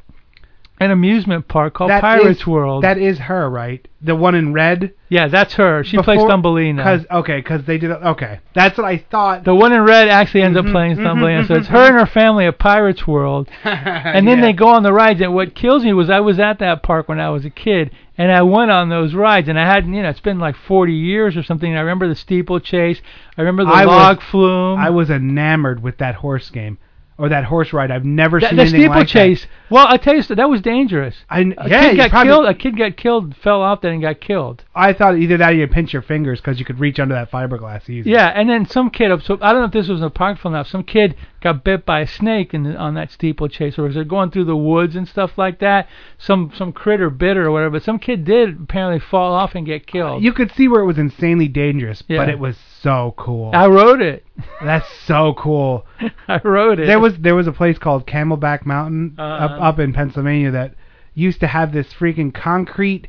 [0.79, 2.85] an amusement park called That Pirates is- World.
[2.85, 3.87] That is her, right?
[4.03, 4.93] The one in red.
[5.09, 5.83] yeah, that's her.
[5.83, 6.83] She plays Thumbelina.
[6.83, 7.91] Cause okay, because they did.
[7.91, 9.45] Okay, that's what I thought.
[9.45, 11.45] the one in red actually ends Mhm, up playing mhm, Thumbelina.
[11.47, 13.49] so it's mhm, her and her family at Pirates World.
[13.65, 15.21] and then they go on the rides.
[15.23, 17.91] And what kills me was I was at that park when I was a kid,
[18.19, 20.93] and I went on those rides, and I hadn't, you know, it's been like 40
[20.93, 21.71] years or something.
[21.71, 23.01] And I remember the steeplechase.
[23.37, 24.79] I remember the I was- log flume.
[24.79, 26.79] I was enamored with that horse game
[27.19, 27.91] or that horse ride.
[27.91, 29.47] I've never That- seen the anything like steeplechase.
[29.71, 31.17] Well, I tell you, that was dangerous.
[31.31, 32.47] I, A yeah, kid got probably- killed.
[32.47, 34.65] A kid got killed, fell off that, and got killed.
[34.75, 37.31] I thought either that or you pinch your fingers because you could reach under that
[37.31, 38.11] fiberglass easy.
[38.11, 39.11] Yeah, and then some kid.
[39.23, 40.63] So I don't know if this was an apocryphal now.
[40.63, 44.09] Some kid got bit by a snake in the, on that steeplechase, or was it
[44.09, 45.89] going through the woods and stuff like that?
[46.19, 47.71] Some some critter bit her or whatever.
[47.71, 50.23] But some kid did apparently fall off and get killed.
[50.23, 52.19] You could see where it was insanely dangerous, Yeah.
[52.19, 52.57] but it was
[52.87, 53.51] so cool.
[53.53, 54.25] I wrote it.
[54.63, 55.85] That's so cool.
[56.29, 56.87] I wrote it.
[56.87, 59.45] There was there was a place called Camelback Mountain Uh-huh.
[59.45, 60.75] up up in Pennsylvania that
[61.15, 63.09] used to have this freaking concrete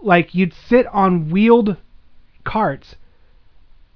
[0.00, 1.76] like you'd sit on wheeled
[2.44, 2.94] carts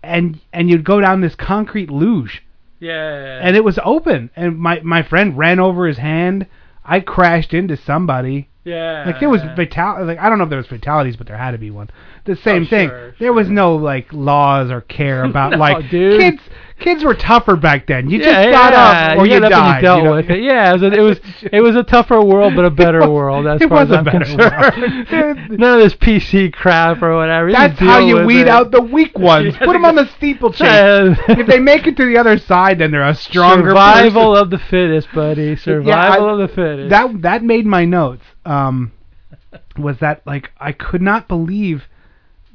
[0.02, 2.42] and and you'd go down this concrete luge
[2.80, 3.38] yeah.
[3.42, 6.46] and it was open and my my friend ran over his hand.
[6.84, 8.48] I crashed into somebody.
[8.64, 9.04] Yeah.
[9.06, 11.50] Like there was fatal like I don't know if there was fatalities, but there had
[11.52, 11.90] to be one.
[12.24, 12.88] The same Oh, thing.
[12.88, 16.20] sure, there was no like laws or care about No, like dude.
[16.20, 16.42] kids.
[16.80, 18.10] Kids were tougher back then.
[18.10, 19.76] You yeah, just got yeah, up or you, up died.
[19.76, 20.16] you dealt you know?
[20.16, 20.42] with it.
[20.42, 21.20] Yeah, it was a, it was
[21.52, 23.98] it was a tougher world, but a better world as it far was as a
[23.98, 25.50] I'm better concerned.
[25.58, 27.48] None of this PC crap or whatever.
[27.48, 28.48] You That's how you weed it.
[28.48, 29.56] out the weak ones.
[29.56, 30.60] Put them on the steeplechase.
[30.62, 31.14] Yeah.
[31.28, 34.42] if they make it to the other side, then they're a stronger Survival person.
[34.44, 35.42] of the fittest, buddy.
[35.50, 36.90] Yeah, Survival I- of the fittest.
[36.90, 38.24] That that made my notes.
[38.44, 38.92] Um,
[39.78, 41.84] was that like I could not believe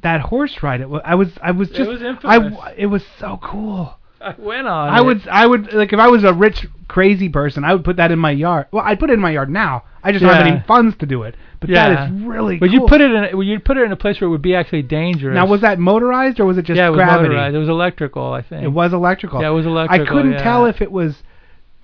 [0.01, 0.81] that horse ride.
[0.81, 3.97] It was I was I was It just was I it was so cool.
[4.21, 4.89] I went on.
[4.89, 5.05] I it.
[5.05, 8.11] would I would like if I was a rich crazy person, I would put that
[8.11, 8.67] in my yard.
[8.71, 9.83] Well, I'd put it in my yard now.
[10.03, 10.53] I just don't have Yeah.
[10.53, 11.35] any funds to do it.
[11.59, 11.89] But yeah.
[11.89, 12.73] that is really But cool.
[12.81, 13.23] you put it in.
[13.25, 15.33] a- Well, you'd put it in a place where it would be actually dangerous.
[15.35, 17.29] now was that motorized or was it just yeah, it was gravity?
[17.29, 17.55] motorized.
[17.55, 18.63] It was electrical, I think.
[18.63, 19.41] It was electrical.
[19.41, 19.93] Yeah, it was electrical.
[19.93, 20.17] I electrical.
[20.21, 20.43] couldn't yeah.
[20.43, 21.23] tell if it was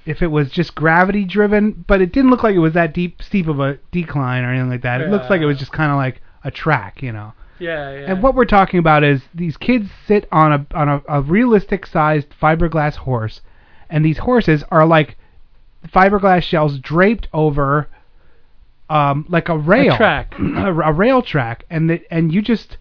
[0.05, 3.21] if it was just gravity driven, but it didn't look like it was that deep
[3.23, 4.99] steep of a decline or anything like that.
[5.01, 7.33] It looks like it was just kind of like a track, you know.
[7.59, 8.11] Yeah, yeah.
[8.11, 11.85] And what we're talking about is these kids sit on a on a, a realistic
[11.85, 13.41] sized fiberglass horse,
[13.89, 15.17] and these horses are like
[15.93, 17.89] fiberglass shells draped over
[18.89, 20.33] um like a rail track.
[20.39, 22.77] a, a rail track and the, and you just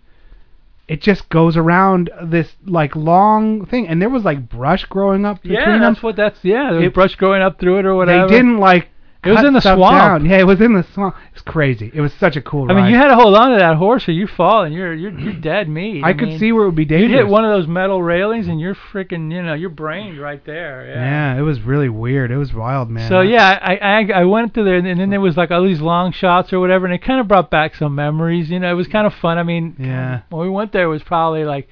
[0.89, 5.41] it just goes around this like long thing and there was like brush growing up
[5.43, 6.39] between yeah, them that's what that's.
[6.43, 8.29] Yeah, there was It- brush growing up through it or whatever.
[8.29, 8.89] they didn't like
[9.25, 9.79] It was in the swamp.
[10.23, 10.27] down.
[10.27, 12.75] yeah it was in the swamp it was crazy it was such a cool I
[12.75, 15.17] mean, you had to hold on to that horse, or you fall and you're you're
[15.19, 16.03] you're dead meat.
[16.05, 18.03] I could mean, see where it would be dangerous You'd hit one of those metal
[18.03, 20.87] railings, and you're freaking, you know, you're brained right there.
[20.89, 20.95] Yeah.
[21.35, 22.31] Yeah, it was really weird.
[22.31, 23.09] It was wild, man.
[23.09, 25.81] So yeah, I, I I went to there, and then there was like all these
[25.81, 28.51] long shots or whatever, and it kind of brought back some memories.
[28.51, 29.39] You know, it was kind of fun.
[29.39, 30.23] I mean, Yeah.
[30.31, 31.69] when we went there, it was probably like,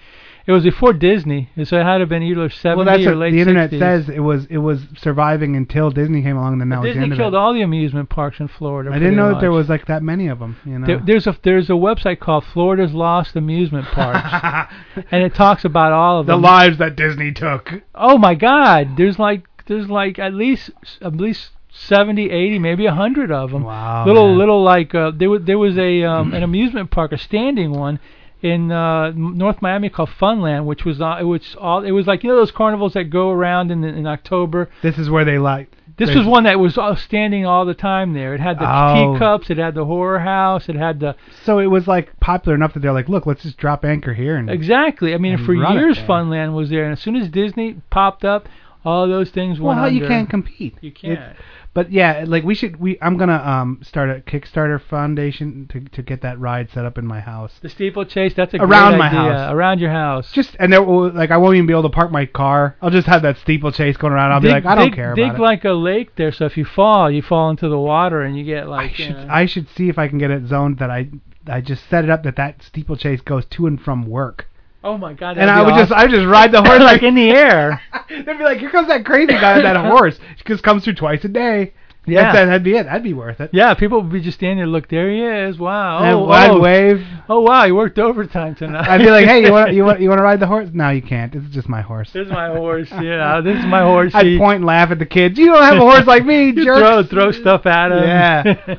[0.46, 3.10] it was before Disney, so it had to have been either 70 well, that's or
[3.10, 3.78] what late the internet 60s.
[3.78, 4.08] says.
[4.08, 7.02] It was it was surviving until Disney came along, and then that was the Disney
[7.04, 7.36] end of killed it.
[7.36, 8.90] all the amusement parks in Florida.
[8.90, 10.56] I didn't know that there was like that many of them.
[10.64, 10.86] You know.
[10.86, 14.72] There, there's a there's a website called Florida's Lost Amusement Parks,
[15.10, 16.42] and it talks about all of the them.
[16.42, 17.70] lives that Disney took.
[17.94, 18.96] Oh my God!
[18.96, 20.70] There's like there's like at least
[21.02, 23.62] at least 70, 80, maybe a hundred of them.
[23.62, 24.04] Wow.
[24.06, 24.38] little man.
[24.38, 28.00] little like uh, there was there was a um, an amusement park, a standing one
[28.42, 32.22] in uh, North Miami called Funland, which was uh, it was all it was like
[32.22, 34.70] you know those carnivals that go around in in October.
[34.82, 35.70] This is where they like.
[35.96, 38.34] This they- was one that was all standing all the time there.
[38.34, 39.12] It had the Oh.
[39.12, 42.72] teacups, it had the horror house, it had the So it was like popular enough
[42.72, 45.12] that they're like, look, let's just drop anchor here and exactly.
[45.12, 45.98] I mean, for years.
[45.98, 48.48] Funland was there, and as soon as Disney popped up,
[48.82, 50.76] all those things went Well, you can't compete.
[50.80, 51.36] You can't.
[51.72, 52.80] But yeah, like we should.
[52.80, 56.98] We I'm gonna um start a Kickstarter foundation to to get that ride set up
[56.98, 57.52] in my house.
[57.62, 59.20] The steeplechase, that's a Around great my idea.
[59.20, 59.52] house.
[59.52, 60.32] Around your house.
[60.32, 62.76] Just and there will like I won't even be able to park my car.
[62.82, 64.32] I'll just have that steeplechase going around.
[64.32, 65.42] I'll be like, I don't dig, care dig about it.
[65.42, 68.42] like a lake there, so if you fall, you fall into the water and you
[68.44, 68.90] get like.
[68.90, 71.08] I should you know- I should see if I can get it zoned that I
[71.46, 74.48] I just set it up that that steeplechase goes to and from work.
[74.84, 75.38] Oh my god!
[75.38, 75.92] and I would just.
[75.92, 77.80] I would just ride the horse like in the air.
[78.08, 80.18] They'd be like, here comes that crazy guy on that horse.
[80.36, 81.74] He just comes through twice a day.
[82.06, 82.32] Yeah.
[82.32, 82.84] That's, that'd be it.
[82.84, 83.50] That'd be worth it.
[83.52, 84.66] Yeah, people would be just standing there.
[84.66, 85.58] Look, there he is.
[85.58, 85.98] Wow.
[86.02, 86.58] And Oh, I'd oh.
[86.58, 87.06] wave.
[87.28, 88.88] Oh wow, he worked overtime tonight.
[88.88, 90.70] I'd be like, hey, you want you want you want to ride the horse?
[90.72, 91.34] No, you can't.
[91.34, 92.10] It's just my horse.
[92.12, 92.88] This is my horse.
[92.90, 94.12] Yeah, this is my horse.
[94.14, 95.38] I'd point and laugh at the kids.
[95.38, 96.78] You don't have a horse like me, You jerk.
[96.78, 98.02] throw throw stuff at him.
[98.02, 98.76] Yeah.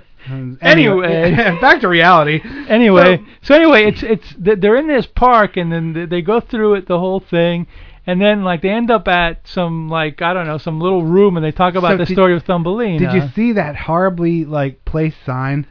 [0.62, 2.42] Anyway, back to reality.
[2.68, 6.88] Anyway, so, anyway, it's it's they're in this park and then they go through it
[6.88, 7.68] the whole thing.
[8.08, 11.38] And then, like, they end up at some, like, I don't know, some little room,
[11.38, 12.98] and they talk about So the did- story of Thumbelina.
[12.98, 15.68] Did you see that horribly like place sign?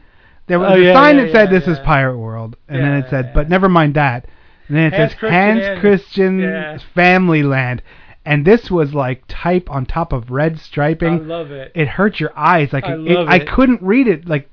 [0.47, 2.81] There was Oh, a yeah, sign yeah, that said yeah, this is Pirate World, and
[2.81, 4.27] then it said, but never mind that.
[4.69, 5.79] And then it Hans says Christian Hans.
[5.81, 6.79] Christian.
[6.95, 7.81] Family Land,
[8.25, 11.13] and this was like type on top of red striping.
[11.13, 11.71] I love it.
[11.75, 12.71] It hurt your eyes.
[12.73, 13.47] Like I it, love I it.
[13.47, 14.27] couldn't read it.
[14.27, 14.49] Like,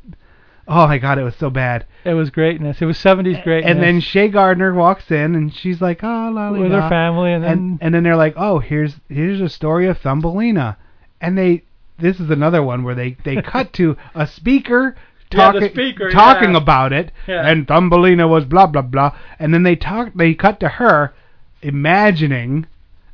[0.66, 1.85] oh my god, it was so bad.
[2.05, 2.81] It was greatness.
[2.81, 3.71] It was 70s greatness.
[3.71, 7.33] And then Shay Garner walks in, and she's like, "Oh, la la With her family,
[7.33, 10.77] and then- and, and then they're like, "Oh, here's here's a story of Thumbelina,"
[11.21, 11.64] and they
[11.99, 14.97] this is another one where they they cut to a speaker
[15.31, 16.57] Yeah, talking speaker, talking yeah.
[16.57, 17.47] about it, Yeah.
[17.47, 21.12] and Thumbelina was blah blah blah, and then they talk they cut to her
[21.61, 22.66] imagining,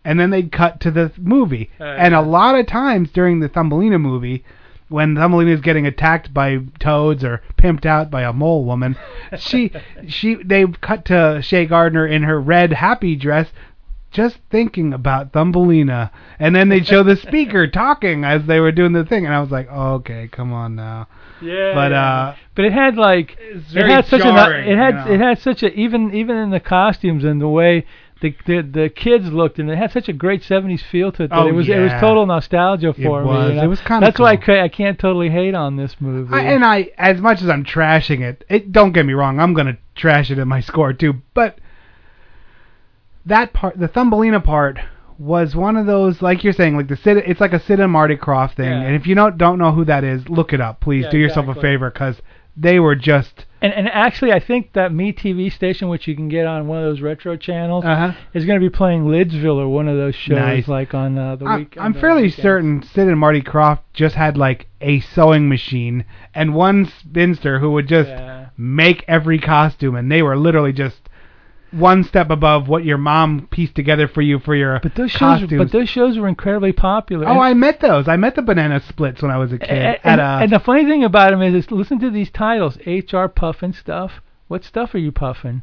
[0.04, 3.48] and then they'd cut to the movie, Uh, and a lot of times during the
[3.48, 4.44] Thumbelina movie.
[4.88, 8.96] When Thumbelina is getting attacked by toads or pimped out by a mole woman,
[9.38, 9.72] she
[10.06, 13.50] she they cut to Shay Garner in her red happy dress,
[14.10, 18.92] just thinking about Thumbelina, and then they'd show the speaker talking as they were doing
[18.92, 21.08] the thing, and I was like, oh, okay, come on now.
[21.40, 21.74] Yeah.
[21.74, 22.02] But yeah.
[22.02, 23.36] uh, but it had like
[23.72, 25.14] very it had such jarring, a it had you know.
[25.14, 27.86] it had such a even even in the costumes and the way
[28.20, 31.30] the the, the kids looked and it had such a great 70s feel to it
[31.30, 33.26] that Oh, it was it was total nostalgia It for me.
[33.28, 33.48] was.
[33.50, 33.62] you know?
[33.64, 34.60] It was kinda That's why I, cool.
[34.60, 36.32] I can't totally hate on this movie.
[36.32, 39.52] I, and I, as much as I'm trashing it, it don't get me wrong, I'm
[39.54, 41.58] gonna trash it in my score too, but
[43.26, 44.78] that part, the Thumbelina part.
[45.16, 47.92] Was one of those like you're saying like the Sid it's like a Sid and
[47.92, 48.80] Marty Krofft thing Yeah.
[48.80, 51.18] and if you don't don't know who that is look it up please Yeah, do
[51.18, 51.62] yourself a exactly.
[51.70, 52.16] favor because
[52.56, 56.28] they were just And and actually, I think that Me TV station, which you can
[56.28, 58.12] get on one of those retro channels, Uh-huh.
[58.34, 60.68] is going to be playing Lidsville or one of those shows, Nice.
[60.68, 61.74] like on uh, the I'm, week.
[61.80, 62.42] I'm fairly weekends.
[62.42, 66.04] certain Sid and Marty Krofft just had like a sewing machine
[66.34, 68.48] and one spinster who would just Yeah.
[68.58, 71.03] make every costume, and they were literally just
[71.74, 75.40] one step above what your mom pieced together for you for your But those shows,
[75.40, 75.58] costumes.
[75.58, 77.26] but those shows were incredibly popular.
[77.26, 78.08] oh, And- I met those.
[78.08, 79.70] I met the banana splits when I was a kid.
[79.70, 82.78] and, at uh, and the funny thing about them is, is, listen to these titles:
[82.86, 83.28] H.R.
[83.28, 84.10] Pufnstuf.
[84.48, 85.62] What stuff are you puffing?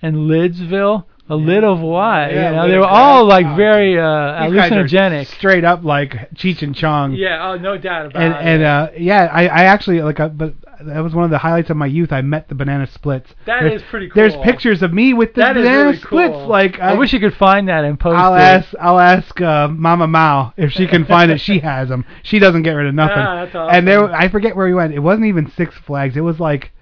[0.00, 2.32] And Lidsville, a lid of what?
[2.32, 5.26] Yeah, you know, they were all like Oh, very uh, these guys are hallucinogenic.
[5.28, 7.14] straight up like Cheech and Chong.
[7.14, 8.38] Yeah, oh, no doubt about and it.
[8.42, 10.54] and uh yeah, I I actually like uh, but
[10.84, 12.12] that was one of the highlights of my youth.
[12.12, 13.30] I met the banana splits.
[13.46, 14.20] That That is pretty cool.
[14.20, 16.34] There's pictures of me with the That banana really splits.
[16.34, 16.48] cool.
[16.48, 18.40] Like I, wish you could find that and post I'll it.
[18.40, 21.40] ask I'll ask uh, Mama Mao if she can find it.
[21.40, 22.04] She has them.
[22.24, 23.18] She doesn't get rid of nothing.
[23.18, 24.12] Ah, that's And there.
[24.12, 24.92] I forget where we went.
[24.92, 26.16] It wasn't even Six Flags.
[26.16, 26.72] It was like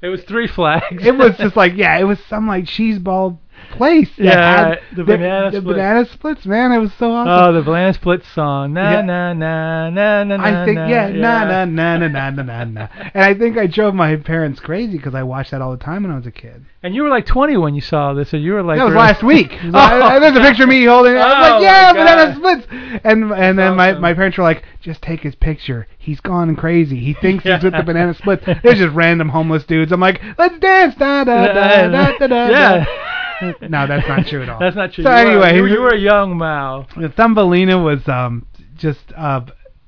[0.00, 1.04] It was three flags.
[1.04, 3.38] it was just like yeah, it was some like cheeseball
[3.72, 5.76] place that yeah, had the, the banana the, splits.
[5.76, 6.46] banana splits.
[6.46, 7.32] Man, it was so awesome.
[7.32, 8.74] Oh, the banana splits song.
[8.74, 9.02] Na yeah.
[9.02, 10.44] na na na na.
[10.44, 12.88] I think yeah, na na na na na na na.
[13.14, 16.02] And I think I drove my parents crazy because I watched that all the time
[16.02, 16.64] when I was a kid.
[16.82, 18.78] And you were like 20 when you saw this, or you were like.
[18.78, 19.50] That was last week.
[19.50, 19.78] Was oh.
[19.78, 21.14] I, there's a picture of me holding.
[21.14, 21.18] it.
[21.18, 22.66] I was like, yeah, banana splits.
[23.04, 23.76] And and then awesome.
[23.76, 25.86] my my parents were like, just take his picture.
[25.98, 27.00] He's gone crazy.
[27.00, 28.44] He thinks he's with the banana splits.
[28.62, 29.92] There's just random homeless dudes.
[29.92, 30.94] I'm like, let's dance.
[30.96, 32.48] Da da da da da da.
[32.48, 32.84] Yeah.
[33.68, 34.58] No, that's not true at all.
[34.58, 35.04] That's not true.
[35.04, 36.86] So You anyway, you, were- you were a young Mao.
[36.96, 39.42] the Thumbelina was um just uh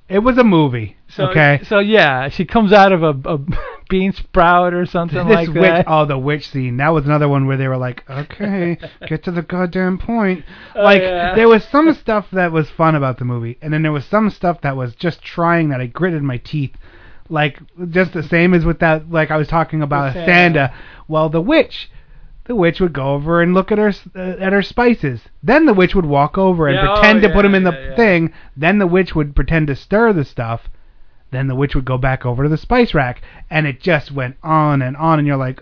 [0.09, 0.97] it was a movie.
[1.09, 1.61] So, okay.
[1.65, 3.39] So yeah, she comes out of a, a
[3.89, 5.85] bean sprout or something this like witch, that.
[5.89, 6.77] oh, the witch scene.
[6.77, 8.79] That was another one where they were like, okay,
[9.09, 10.45] get to the goddamn point.
[10.75, 11.35] Oh, like, yeah.
[11.35, 14.31] there was some stuff that was fun about the movie, and then there was some
[14.31, 16.73] stuff that was just trying that I gritted my teeth.
[17.29, 17.59] Like,
[17.91, 20.73] just the same as with that, like I was talking about With Sanda.
[21.09, 21.91] Well, the witch.
[22.47, 25.23] The witch would go over and look at her uh, at her spices.
[25.43, 27.65] Then the witch would walk over and Yeah, oh, pretend to put yeah, them in
[27.65, 27.97] the yeah, yeah.
[27.97, 28.33] thing.
[28.57, 30.69] Then the witch would pretend to stir the stuff.
[31.33, 33.21] Then the witch would go back over to the spice rack,
[33.51, 35.19] and it just went on and on.
[35.19, 35.61] And you're like,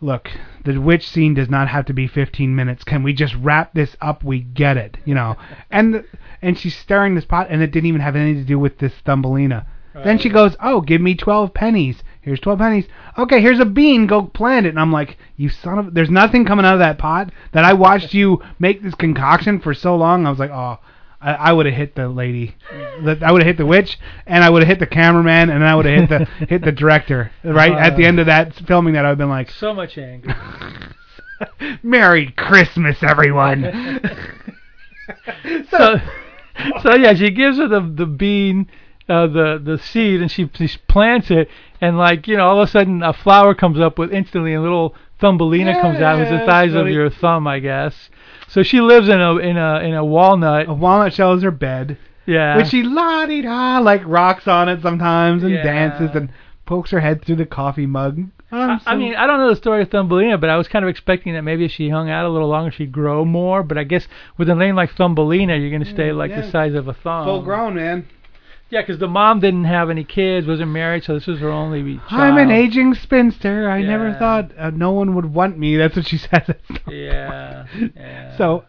[0.00, 0.28] look,
[0.64, 2.82] the witch scene does not have to be 15 minutes.
[2.82, 4.24] Can we just wrap this up?
[4.24, 5.36] We get it, you know.
[5.70, 6.04] And
[6.42, 8.92] and she's stirring this pot, and it didn't even have anything to do with this
[9.04, 9.66] Thumbelina.
[10.04, 12.02] Then she goes, oh, give me 12 pennies.
[12.26, 12.86] Here's 12 pennies.
[13.16, 14.08] Okay, here's a bean.
[14.08, 14.70] Go plant it.
[14.70, 15.94] And I'm like, you son of...
[15.94, 19.72] There's nothing coming out of that pot that I watched you make this concoction for
[19.72, 20.26] so long.
[20.26, 20.80] I was like, oh,
[21.20, 22.56] I, I would have hit the lady.
[23.04, 23.96] The- I would have hit the witch,
[24.26, 26.72] and I would have hit the cameraman, and I would have hit the hit the
[26.72, 27.30] director.
[27.44, 30.34] Right at the end of that filming, that I've been like, So much anger.
[31.84, 33.62] "Merry Christmas, everyone."
[35.70, 36.00] so,
[36.82, 38.68] so yeah, she gives her the the bean,
[39.08, 41.48] uh, the the seed and she, she plants it
[41.80, 44.60] and like you know all of a sudden a flower comes up with instantly a
[44.60, 48.10] little thumbelina comes out who's the size of your thumb I guess.
[48.48, 50.68] So she lives in a in a in a walnut.
[50.68, 51.98] A walnut shell is her bed.
[52.26, 52.56] Yeah.
[52.56, 55.62] Which she la di da like rocks on it sometimes and Yeah.
[55.62, 56.30] dances and
[56.64, 58.24] pokes her head through the coffee mug.
[58.52, 60.88] I, I mean, I don't know the story of Thumbelina, but I was kind of
[60.88, 63.64] expecting that maybe if she hung out a little longer, she'd grow more.
[63.64, 64.06] But I guess
[64.38, 66.42] with a name like Thumbelina, you're going to stay like yeah.
[66.42, 67.24] the size of a thumb.
[67.24, 68.06] full grown man.
[68.68, 71.98] Yeah, because the mom didn't have any kids, wasn't married, so this was her only
[72.08, 72.10] child.
[72.10, 73.70] I'm an aging spinster.
[73.70, 74.18] I never Yeah.
[74.18, 75.76] thought uh, no one would want me.
[75.76, 76.50] That's what she says.
[76.88, 77.66] Yeah.
[77.94, 78.36] yeah.
[78.36, 78.64] So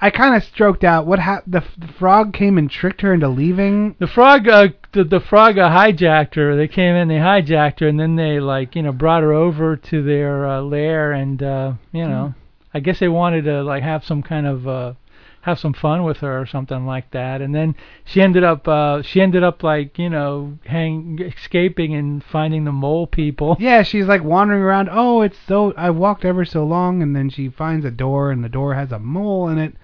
[0.00, 1.06] I kind of stroked out.
[1.06, 3.96] What hap- the, f- the frog came and tricked her into leaving.
[3.98, 6.54] The frog, uh, the, the frog uh, hijacked her.
[6.56, 9.76] They came in, they hijacked her, and then they like, you know, brought her over
[9.76, 12.32] to their uh, lair, and uh, you know,
[12.72, 14.92] I guess they wanted to like have some kind of uh,
[15.48, 17.40] have some fun with her or something like that.
[17.40, 17.74] And then
[18.04, 22.72] she ended up, uh, she ended up like, you know, hang escaping and finding the
[22.72, 23.56] mole people.
[23.68, 24.88] Yeah, she's like wandering around.
[24.90, 28.42] Oh, it's so I walked ever so long, and then she finds a door, and
[28.42, 29.74] the door has a mole in it,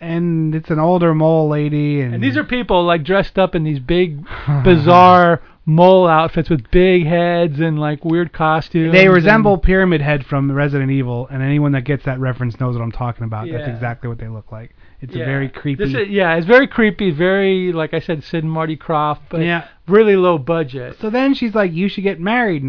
[0.00, 2.00] and it's an older mole lady.
[2.00, 4.26] And, And these are people like dressed up in these big,
[4.64, 8.92] bizarre mole outfits with big heads and like weird costumes.
[8.92, 12.82] They resemble Pyramid Head from Resident Evil, and anyone that gets that reference knows what
[12.82, 13.48] I'm talking about.
[13.50, 14.76] That's exactly what they look like.
[15.00, 15.24] It's Yeah.
[15.24, 15.82] a very creepy.
[15.82, 17.10] Is, yeah, it's very creepy.
[17.10, 19.64] Very like I said, Sid and Marty Krofft, but Yeah.
[19.88, 20.96] really low budget.
[21.00, 22.68] So then she's like, "You should get married," and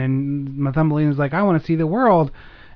[0.66, 2.32] then Thumbelina's like, "I want to see the world."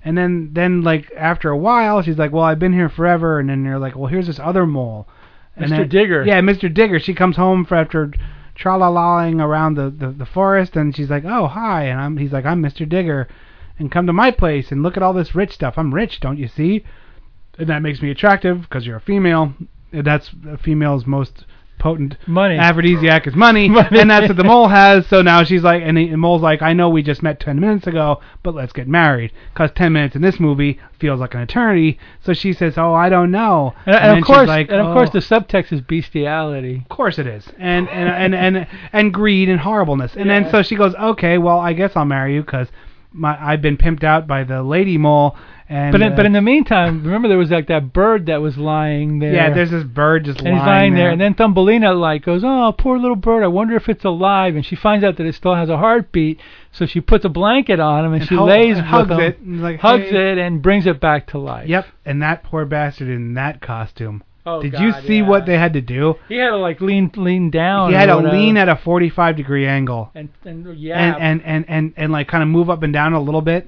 [0.06, 3.50] And then, then like after a while, she's like, "Well, I've been here forever." And
[3.50, 5.08] then they're like, "Well, here's this other mole,
[5.58, 5.78] and Mr.
[5.78, 6.24] then- Digger.
[6.26, 6.72] Yeah, Mr.
[6.74, 7.00] Digger.
[7.00, 8.12] She comes home for after
[8.56, 12.46] tra-la-laing around the, the the forest, and she's like, "Oh, hi," and I'm he's like,
[12.46, 12.88] "I'm Mr.
[12.88, 13.28] Digger,
[13.80, 15.76] and come to my place and look at all this rich stuff.
[15.78, 16.84] I'm rich, don't you see?"
[17.58, 19.54] And that makes me attractive because you're a female.
[19.92, 21.46] And that's a female's most
[21.82, 22.58] potent Money.
[22.58, 23.88] aphrodisiac is money, Money.
[24.00, 25.06] and that's what the mole has.
[25.08, 27.60] So now she's like, and the and mole's like, I know we just met ten
[27.60, 31.42] minutes ago, but let's get married, because ten minutes in this movie feels like an
[31.42, 32.00] eternity.
[32.24, 34.88] So she says, Oh, I don't know, And, and then of course, like, and of
[34.88, 36.78] "Oh." course, the subtext is bestiality.
[36.78, 40.16] Of course it is, and and and and, and greed and horribleness.
[40.16, 42.68] And then so she goes, okay, well I guess I'll marry you because
[43.12, 45.36] my I've been pimped out by the lady mole.
[45.72, 48.42] And But in, uh, but in the meantime, remember there was like that bird that
[48.42, 49.34] was lying there.
[49.34, 51.12] yeah, there's this bird just and he's lying lying there, there.
[51.12, 53.42] and then Thumbelina like goes, "Oh, poor little bird.
[53.42, 56.42] I wonder if it's alive." And she finds out that it still has a heartbeat,
[56.74, 59.40] so she puts a blanket on him and, And she lays and hugs him, it,
[59.40, 61.70] and like, hugs "Hey." it, and brings it back to life.
[61.70, 64.24] Yep, and that poor bastard in that costume.
[64.46, 65.28] Oh, Did you see yeah.
[65.30, 66.16] what they had to do?
[66.28, 67.92] He had to like lean lean down.
[67.92, 68.36] He had to whatever.
[68.36, 71.00] lean at a 45 degree angle and and yeah.
[71.00, 73.68] and, and and and and like kind of move up and down a little bit.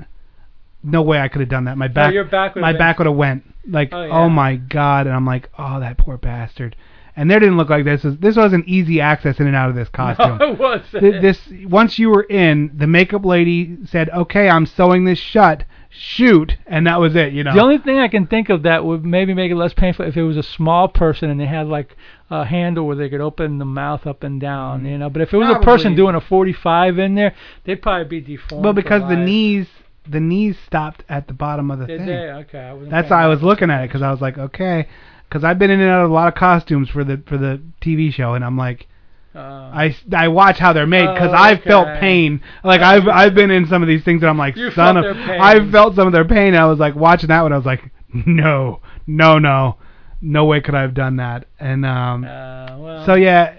[0.83, 1.77] No way I could have done that.
[1.77, 4.27] My back, your back would've my been- back would have went like, Oh, oh, yeah.
[4.27, 5.07] my god!
[5.07, 6.75] And I'm like, oh, that poor bastard.
[7.15, 8.03] And there didn't look like this.
[8.03, 10.39] Was, this wasn't easy access in and out of this costume.
[10.39, 11.01] No, it wasn't.
[11.03, 15.63] Th- this once you were in, the makeup lady said, "Okay, I'm sewing this shut.
[15.95, 17.33] Shoot," and that was it.
[17.33, 17.53] You know.
[17.53, 20.17] The only thing I can think of that would maybe make it less painful if
[20.17, 21.95] it was a small person and they had like
[22.31, 24.89] a handle where they could open the mouth up and down, mm.
[24.89, 25.11] you know.
[25.11, 25.95] But if it was a person Probably.
[25.97, 28.63] doing a 45 in there, they'd probably be deformed.
[28.65, 29.25] well, for because the life.
[29.25, 29.67] knees,
[30.09, 32.07] the knees stopped at the bottom of the Did thing.
[32.07, 32.29] they?
[32.31, 33.47] Okay, I wasn't That's paying how I was attention.
[33.47, 34.87] looking at it because I was like, okay,
[35.29, 37.61] because I've been in and out of a lot of costumes for the for the
[37.81, 38.87] TV show, and I'm like,
[39.35, 41.99] Uh, I I watch how they're made because Oh, I've felt okay.
[41.99, 42.41] pain.
[42.63, 44.97] Like I've I've been in some of these things and I'm like, You son felt
[44.97, 45.41] of, their pain.
[45.41, 46.53] I've felt some of their pain.
[46.55, 47.51] I was like watching that one.
[47.53, 49.77] I was like, no, no, no,
[50.21, 51.47] no way could I have done that.
[51.59, 53.55] And um, uh, well, so yeah,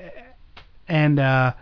[0.86, 1.54] and uh,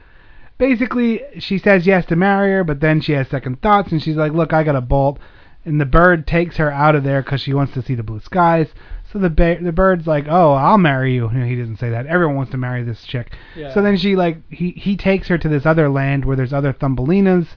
[0.63, 4.15] basically she says yes to marry her, but then she has second thoughts and she's
[4.15, 5.19] like, look, I got a bolt.
[5.65, 8.21] And the bird takes her out of there because she wants to see the blue
[8.21, 8.69] skies.
[9.13, 11.29] So the ba- the bird's like, oh, I'll marry you.
[11.33, 12.07] No, he doesn't say that.
[12.07, 13.37] Everyone wants to marry this chick.
[13.57, 13.75] Yeah.
[13.75, 16.73] So then she like he he takes her to this other land where there's other
[16.73, 17.49] Thumbelinas,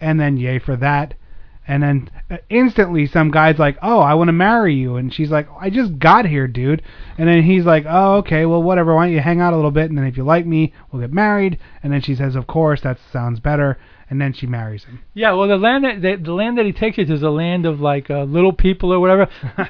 [0.00, 1.14] and then yay for that.
[1.66, 5.30] And then uh, instantly some guy's like, "Oh, I want to marry you," and she's
[5.30, 6.82] like, "I just got here, dude."
[7.16, 8.94] And then he's like, "Oh, okay, well, whatever.
[8.94, 11.02] Why don't you hang out a little bit, and then if you like me, we'll
[11.02, 13.78] get married." And then she says, "Of course, that sounds better."
[14.10, 15.00] And then she marries him.
[15.14, 15.32] yeah.
[15.32, 17.64] Well, the land that the, the land that he takes you to is a land
[17.64, 19.28] of like uh, little people or whatever.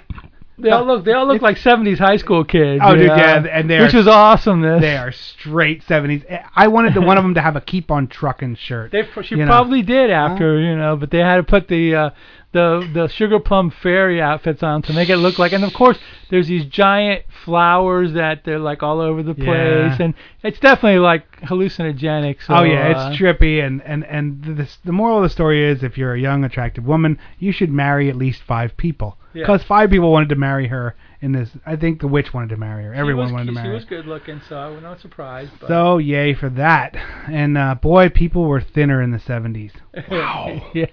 [0.62, 1.04] They all look.
[1.04, 2.80] They all look like '70s high school kids.
[2.84, 3.16] Oh, dude, know?
[3.16, 4.62] yeah, and they which are- is awesome.
[4.62, 6.24] This They are straight 70s.
[6.54, 8.92] I wanted the one of them to have a keep on trucking shirt.
[8.92, 9.46] They she you know.
[9.46, 12.10] probably did after you know, but they had to put the uh,
[12.52, 15.52] the the sugar plum fairy outfits on to make it look like.
[15.52, 15.98] And of course,
[16.30, 19.96] there's these giant flowers that they're like all over the place, Yeah.
[20.00, 22.42] and it's definitely like hallucinogenic.
[22.42, 25.64] So, oh yeah, uh, it's trippy, and and and the the moral of the story
[25.64, 29.16] is, if you're a young, attractive woman, you should marry at least five people.
[29.34, 29.44] Yeah.
[29.44, 31.48] Because five people wanted to marry her in this.
[31.64, 32.92] I think the witch wanted to marry her.
[32.92, 35.52] Everyone was, wanted to marry She was good looking, so I was not surprised.
[35.58, 36.94] But So yay for that.
[37.30, 39.72] And uh, boy, people were thinner in the 70s.
[40.10, 40.70] Wow.
[40.74, 40.86] yeah.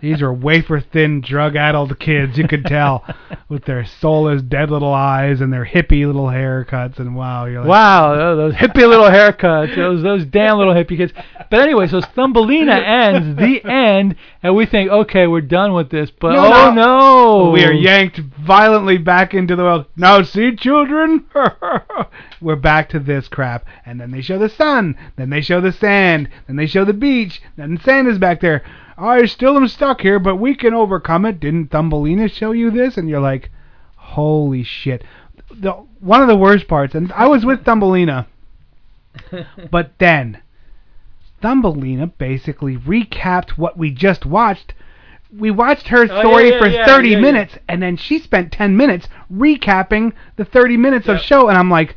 [0.00, 2.38] These are wafer thin, drug addled kids.
[2.38, 3.04] You could tell
[3.48, 6.98] with their soulless, dead little eyes and their hippie little haircuts.
[6.98, 10.96] And wow, you're like, Wow, tho- those hippie little haircuts, those those damn little hippie
[10.96, 11.12] kids.
[11.50, 16.10] But anyway, so Thumbelina ends the end, and we think, okay, we're done with this.
[16.10, 17.44] But No, oh no.
[17.44, 19.86] no, We are yanked violently back into the world.
[19.96, 21.26] Now, see, children,
[22.40, 23.66] we're back to this crap.
[23.84, 24.96] And then they show the sun.
[25.16, 26.28] Then they show the sand.
[26.46, 27.42] Then they show the beach.
[27.56, 28.62] Then the sand is back there.
[28.96, 31.40] I still am stuck here, but we can overcome it.
[31.40, 32.96] Didn't Thumbelina show you this?
[32.96, 33.50] And you're like,
[33.96, 35.04] holy shit.
[35.50, 38.26] The one of the worst parts, and I was with Thumbelina,
[39.70, 40.40] but then
[41.42, 44.74] Thumbelina basically recapped what we just watched.
[45.36, 47.22] We watched her Oh, story yeah, yeah, for yeah, 30 yeah, yeah.
[47.22, 51.70] minutes, and then she spent 10 minutes recapping the 30 minutes of show, and I'm
[51.70, 51.96] like,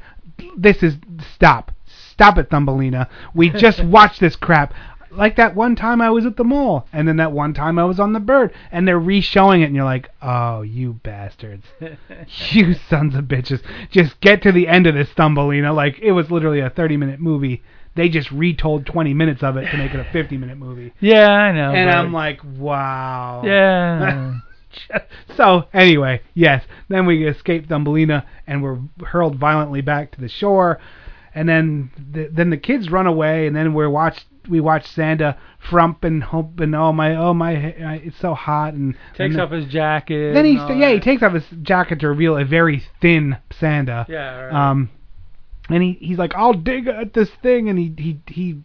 [0.57, 0.95] this is
[1.33, 3.09] stop, stop it, Thumbelina.
[3.33, 4.73] We just watched this crap.
[5.15, 7.85] Like that one time I was at the mall, and then that one time I
[7.85, 11.65] was on the bird, and they're re-showing it, and you're like, oh, you bastards,
[12.51, 15.73] you sons of bitches, just get to the end of this Thumbelina.
[15.73, 17.63] Like it was literally a 30 minute movie.
[17.95, 20.93] They just retold 20 minutes of it to make it a 50 minute movie.
[20.99, 21.71] Yeah, I know.
[21.71, 23.41] And I'm like, wow.
[23.45, 24.33] yeah.
[25.37, 26.65] so anyway, yes.
[26.89, 30.79] Then we escape Thumbelina and we're hurled violently back to the shore,
[31.33, 34.25] and then the, then the kids run away, and then we're watched.
[34.47, 38.95] We watch Santa frump and hope and oh my oh my it's so hot and
[39.15, 40.33] Takes and off his jacket.
[40.33, 42.83] then he and all st- yeah he takes off his jacket to reveal a very
[43.01, 44.05] thin Santa.
[44.07, 44.69] Yeah, right.
[44.69, 44.89] Um,
[45.69, 48.61] and he he's like I'll dig at this thing and he he he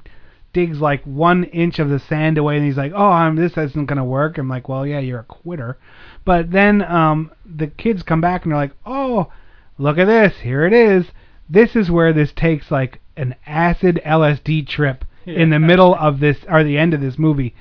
[0.52, 3.86] digs like one inch of the sand away and he's like oh I'm this isn't
[3.86, 4.36] gonna work.
[4.38, 5.78] I'm like well yeah you're a quitter.
[6.24, 9.32] But then um the kids come back and they're like oh
[9.78, 11.06] look at this here it is.
[11.48, 15.04] This is where this takes like an acid LSD trip
[15.36, 17.54] in the middle of this or the end of this movie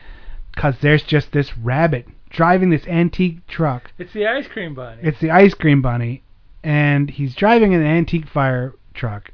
[0.54, 3.92] because there's just this rabbit driving this antique truck.
[3.98, 5.00] It's the ice cream bunny.
[5.02, 6.22] It's the ice cream bunny,
[6.64, 9.32] and he's driving an antique fire truck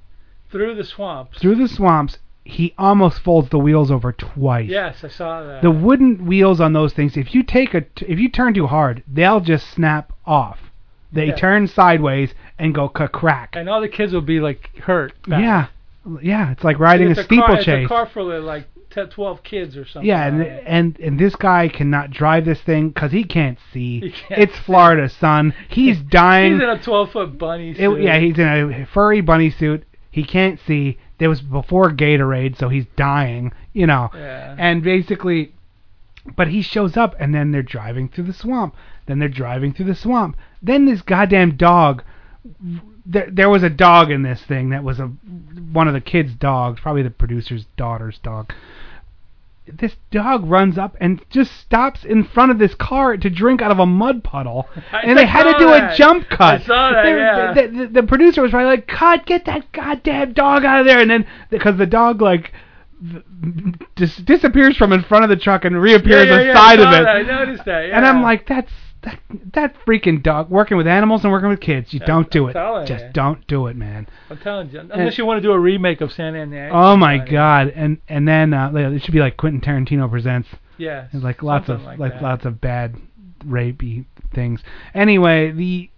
[0.52, 1.40] through the swamps.
[1.40, 2.18] through the swamps.
[2.48, 4.70] He almost folds the wheels over twice.
[4.70, 5.64] Yes, I saw that.
[5.64, 8.68] The wooden wheels on those things, if you take a, t- if you turn too
[8.68, 10.60] hard, they'll just snap off.
[11.12, 11.36] They Yeah.
[11.36, 13.56] turn sideways and go crack.
[13.56, 15.14] and all the kids will be like hurt.
[15.28, 15.42] bad.
[15.42, 15.66] Yeah,
[16.22, 16.52] yeah.
[16.52, 17.84] It's like riding it's a car, steeplechase.
[17.84, 20.08] It's a car of like 10, 12 kids or something.
[20.08, 24.00] Yeah, and, and and this guy cannot drive this thing because he can't see.
[24.00, 25.54] He can't it's Florida, son.
[25.70, 26.54] He's dying.
[26.54, 28.02] He's in a 12 foot bunny It- suit.
[28.02, 29.84] yeah, he's in a furry bunny suit.
[30.12, 30.98] He can't see.
[31.18, 33.52] There was before Gatorade, so he's dying.
[33.74, 34.10] You know.
[34.14, 34.56] Yeah.
[34.58, 35.54] And basically,
[36.38, 38.76] but he shows up, and then they're driving through the swamp.
[39.08, 40.38] Then they're driving through the swamp.
[40.62, 42.04] Then this goddamn dog.
[43.06, 45.06] There, there was a dog in this thing that was a
[45.72, 48.52] one of the kids' dogs, probably the producer's daughter's dog.
[49.68, 53.72] This dog runs up and just stops in front of this car to drink out
[53.72, 55.94] of a mud puddle, I and they had to do that.
[55.94, 56.62] a jump cut.
[56.62, 57.54] I saw that, They- yeah.
[57.54, 59.26] the, the, the producer was probably like, "Cut!
[59.26, 62.54] Get that goddamn dog out of there!" And then because the dog like
[63.96, 66.54] dis- disappears from in front of the truck and reappears yeah, yeah, on the yeah,
[66.54, 67.04] side of it.
[67.04, 67.08] that.
[67.08, 67.88] I noticed that.
[67.88, 67.98] Yeah.
[67.98, 68.72] And I'm like, that's
[69.06, 69.20] that
[69.54, 71.94] that freaking dog working with animals and working with kids.
[71.94, 72.54] You don't do I'm it.
[72.54, 73.12] telling Just you.
[73.14, 74.08] don't do it, man.
[74.30, 76.72] I'm telling you, unless you want to do a remake of Santa and the Ice
[76.74, 77.70] Oh my god!
[77.76, 80.50] And and then uh, it should be like Quentin Tarantino presents.
[80.78, 81.08] Yeah.
[81.12, 82.22] There's like lots of something like, that.
[82.22, 82.96] lots of bad
[83.46, 84.62] rapey things.
[84.94, 85.90] Anyway, the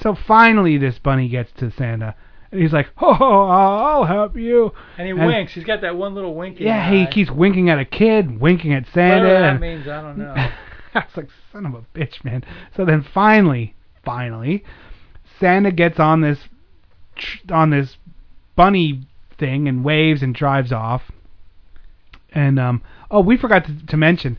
[0.00, 2.14] so finally this bunny gets to Santa.
[2.50, 5.52] And he's like, "Oh, I'll help you." And he winks.
[5.54, 6.60] He's got that one little wink.
[6.60, 7.10] in Yeah, his he eye.
[7.10, 9.22] keeps winking at a kid, winking at Santa.
[9.24, 10.34] Whatever that and- means, I don't know.
[10.94, 12.44] I was like, son of a bitch, man.
[12.76, 13.74] So then finally,
[14.04, 14.64] finally,
[15.38, 16.38] Santa gets on this
[17.50, 17.96] on this
[18.56, 19.06] bunny
[19.38, 21.10] thing and waves and drives off.
[22.32, 24.38] And um, oh, we forgot to, to mention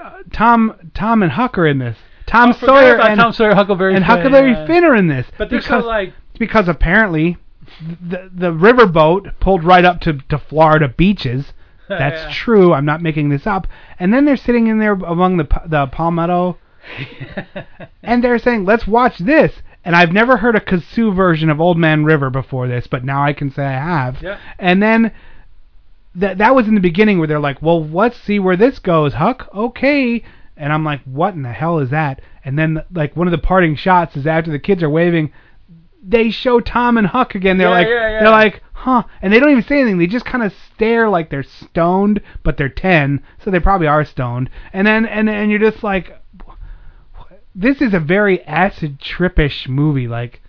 [0.00, 1.96] uh, Tom Tom and Huck are in this.
[2.26, 4.66] Tom Oh, Sawyer and Tom Sawyer, Huckleberry and Finn, Huckleberry yeah.
[4.66, 5.26] Finn are in this.
[5.38, 7.36] But they're because so like because apparently
[7.80, 11.52] the the riverboat pulled right up to to Florida beaches.
[11.88, 12.32] That's Yeah.
[12.32, 12.72] true.
[12.74, 13.66] I'm not making this up.
[13.98, 16.58] And then they're sitting in there among the the palmetto,
[18.02, 19.52] and they're saying, "Let's watch this."
[19.84, 23.22] And I've never heard a kazoo version of Old Man River before this, but now
[23.24, 24.22] I can say I have.
[24.22, 24.38] Yeah.
[24.58, 25.12] And then
[26.14, 29.14] that that was in the beginning where they're like, "Well, let's see where this goes,
[29.14, 30.22] Huck." Okay.
[30.56, 33.38] And I'm like, "What in the hell is that?" And then like one of the
[33.38, 35.32] parting shots is after the kids are waving,
[36.02, 37.58] they show Tom and Huck again.
[37.58, 39.02] They're Yeah, like, yeah, they're like, huh?
[39.20, 39.98] And they don't even say anything.
[39.98, 44.04] They just kind of stare like they're stoned, but they're ten, so they probably are
[44.04, 44.50] stoned.
[44.72, 46.22] And then and and you're just like,
[47.54, 50.06] this is a very acid trippish movie.
[50.06, 50.40] Like,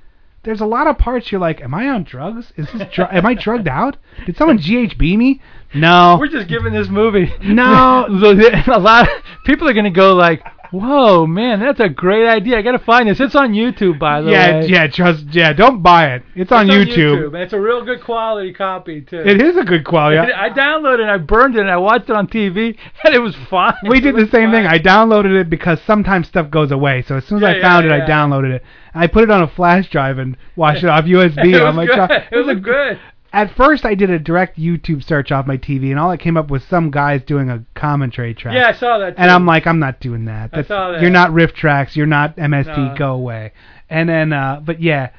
[0.44, 2.54] there's a lot of parts you're like, am I on drugs?
[2.56, 3.98] Is this dr- am I drugged out?
[4.26, 5.42] Did someone GHB me?
[5.74, 6.18] No.
[6.20, 7.34] We're just giving this movie.
[7.42, 8.06] No.
[8.68, 9.10] a lot.
[9.10, 12.58] Of, people are gonna go like, "Whoa, man, that's a great idea.
[12.58, 13.20] I gotta find this.
[13.20, 14.68] It's on YouTube, by the yeah, way.
[14.68, 15.54] yeah, yeah, trust, yeah.
[15.54, 16.24] Don't buy it.
[16.36, 17.28] It's, on, It's YouTube.
[17.28, 19.20] and it's a real good quality copy too.
[19.20, 20.18] It is a good quality.
[20.18, 23.20] And I downloaded it, I burned it, and I watched it on TV, and it
[23.20, 23.74] was fine.
[23.88, 24.66] we did the same thing.
[24.68, 27.04] I downloaded it because sometimes stuff goes away.
[27.08, 28.04] So as soon as Yeah, I yeah, found it, yeah.
[28.06, 28.64] I downloaded it.
[28.94, 31.76] I put it on a flash drive and watched it off USB it on was
[31.76, 31.96] my good.
[31.96, 32.12] truck.
[32.32, 33.00] It was good.
[33.32, 36.36] At first, I did a direct YouTube search off my TV, and all that came
[36.36, 38.56] up was some guys doing a commentary track.
[38.56, 39.16] Yeah, I saw that.
[39.16, 39.22] Too.
[39.22, 40.50] And I'm like, I'm not doing that.
[40.54, 41.02] I saw that.
[41.02, 41.96] You're not RiffTrax.
[41.96, 42.76] You're not MST.
[42.76, 42.96] No.
[42.98, 43.54] Go away.
[43.90, 45.12] And then, uh, but yeah,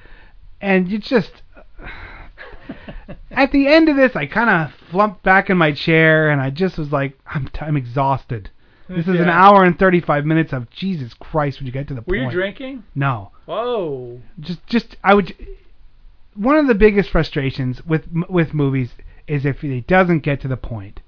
[0.60, 1.42] and you just.
[3.32, 6.50] At the end of this, I kind of flumped back in my chair, and I
[6.50, 8.50] just was like, I'm, t- I'm exhausted.
[8.88, 12.00] This is an hour and 35 minutes of Jesus Christ when you get to the
[12.00, 12.22] Were point.
[12.24, 12.84] you drinking?
[12.94, 13.30] No.
[13.46, 14.20] Whoa.
[14.40, 15.32] Just, just I would.
[16.34, 18.94] One of the biggest frustrations with with movies
[19.26, 21.00] is if it doesn't get to the point.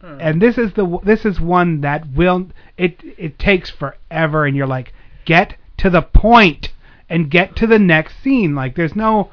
[0.00, 0.18] Hmm.
[0.20, 4.66] And this is the this is one that will it it takes forever, and you're
[4.66, 4.92] like,
[5.24, 6.72] get to the point
[7.08, 8.54] and get to the next scene.
[8.54, 9.30] Like there's no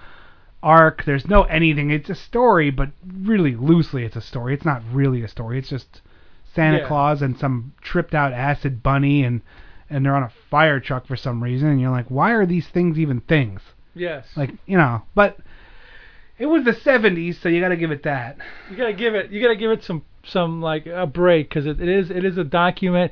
[0.64, 1.92] arc, there's no anything.
[1.92, 4.54] It's a story, but really loosely it's a story.
[4.54, 5.60] It's not really a story.
[5.60, 6.02] It's just
[6.54, 6.88] Santa Yeah.
[6.88, 9.42] Claus and some tripped out acid bunny and
[9.90, 12.68] and they're on a fire truck for some reason and you're like, why are these
[12.68, 13.62] things even things?
[13.96, 14.26] Yes.
[14.36, 15.38] Like, you know, but
[16.38, 18.38] it was the 70s, so you got to give it that.
[18.70, 19.32] You gotta give it.
[19.32, 22.38] You gotta give it some some like a break because it, it is it is
[22.38, 23.12] a document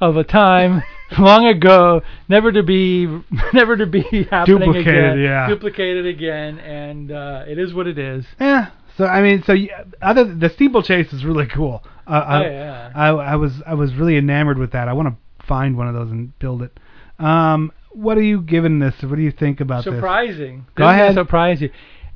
[0.00, 0.82] of a time
[1.18, 3.06] long ago, never to be
[3.52, 5.48] never to be happening Duplicated, again, yeah.
[5.48, 8.24] duplicated again, and uh, it is what it is.
[8.40, 8.70] Yeah.
[8.96, 9.70] So I mean, so you,
[10.00, 11.84] other the steeplechase is really cool.
[12.06, 12.90] Uh, I, Oh, yeah.
[12.94, 14.88] I I was I was really enamored with that.
[14.88, 16.78] I want to find one of those and build it.
[17.18, 18.94] Um, what are you giving this?
[19.02, 19.94] What do you think about this?
[19.94, 20.66] Surprising.
[20.74, 21.14] Go This is ahead.
[21.14, 21.70] Surprise you.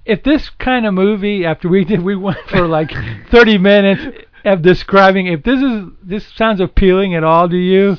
[0.05, 2.91] If this kind of movie, after we did, we went for like
[3.31, 4.03] 30 minutes
[4.45, 5.27] of describing.
[5.27, 7.97] If this is this sounds appealing at all to you,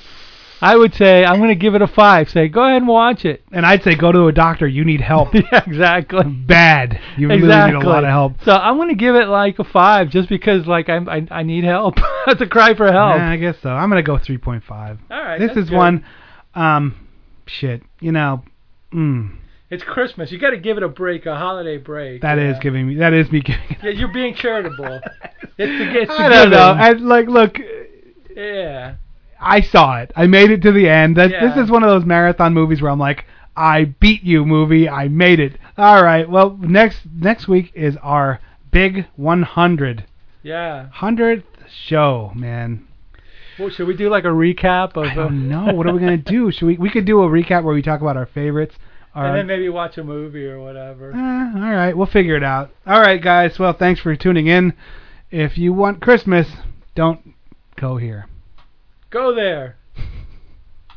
[0.61, 2.29] I would say I'm gonna give it a five.
[2.29, 3.43] Say go ahead and watch it.
[3.51, 4.67] And I'd say go to a doctor.
[4.67, 5.33] You need help.
[5.33, 6.23] yeah, exactly.
[6.25, 6.99] Bad.
[7.17, 7.47] You exactly.
[7.73, 8.43] really need a lot of help.
[8.43, 11.63] So I'm gonna give it like a five, just because like I I, I need
[11.63, 11.95] help.
[12.27, 13.17] That's a cry for help.
[13.17, 13.69] Yeah, I guess so.
[13.71, 14.71] I'm gonna go 3.5.
[15.09, 15.77] All right, This is good.
[15.77, 16.05] one.
[16.53, 17.00] Um,
[17.59, 17.83] shit.
[17.99, 18.43] You know.
[18.93, 19.37] Mm,
[19.69, 20.31] It's Christmas.
[20.31, 22.21] You got to give it a break, a holiday break.
[22.21, 22.95] that is giving me.
[22.95, 23.61] That is me giving.
[23.69, 23.77] It.
[23.83, 24.99] Yeah, you're being charitable.
[25.57, 26.57] it's the, it's the I don't know.
[26.57, 27.57] I, like, look.
[28.35, 28.95] yeah.
[29.39, 30.11] I saw it.
[30.15, 31.15] I made it to the end.
[31.17, 31.47] That, Yeah.
[31.47, 33.25] This is one of those marathon movies where I'm like,
[33.55, 34.87] I beat you, movie.
[34.87, 35.57] I made it.
[35.77, 36.29] All right.
[36.29, 38.39] Well, next next week is our
[38.71, 40.05] big 100
[40.43, 40.89] Yeah.
[40.95, 41.43] 100th
[41.87, 42.87] show, man.
[43.59, 45.05] Well, should we do like a recap of?
[45.05, 45.73] I don't know.
[45.73, 46.51] What are we gonna do?
[46.51, 46.77] Should we?
[46.77, 48.75] We could do a recap where we talk about our favorites.
[49.13, 51.11] Our, and then maybe watch a movie or whatever.
[51.11, 52.71] Eh, all right, we'll figure it out.
[52.87, 53.59] All right, guys.
[53.59, 54.73] Well, thanks for tuning in.
[55.31, 56.47] If you want Christmas,
[56.95, 57.33] don't
[57.75, 58.27] go here.
[59.09, 59.75] Go there.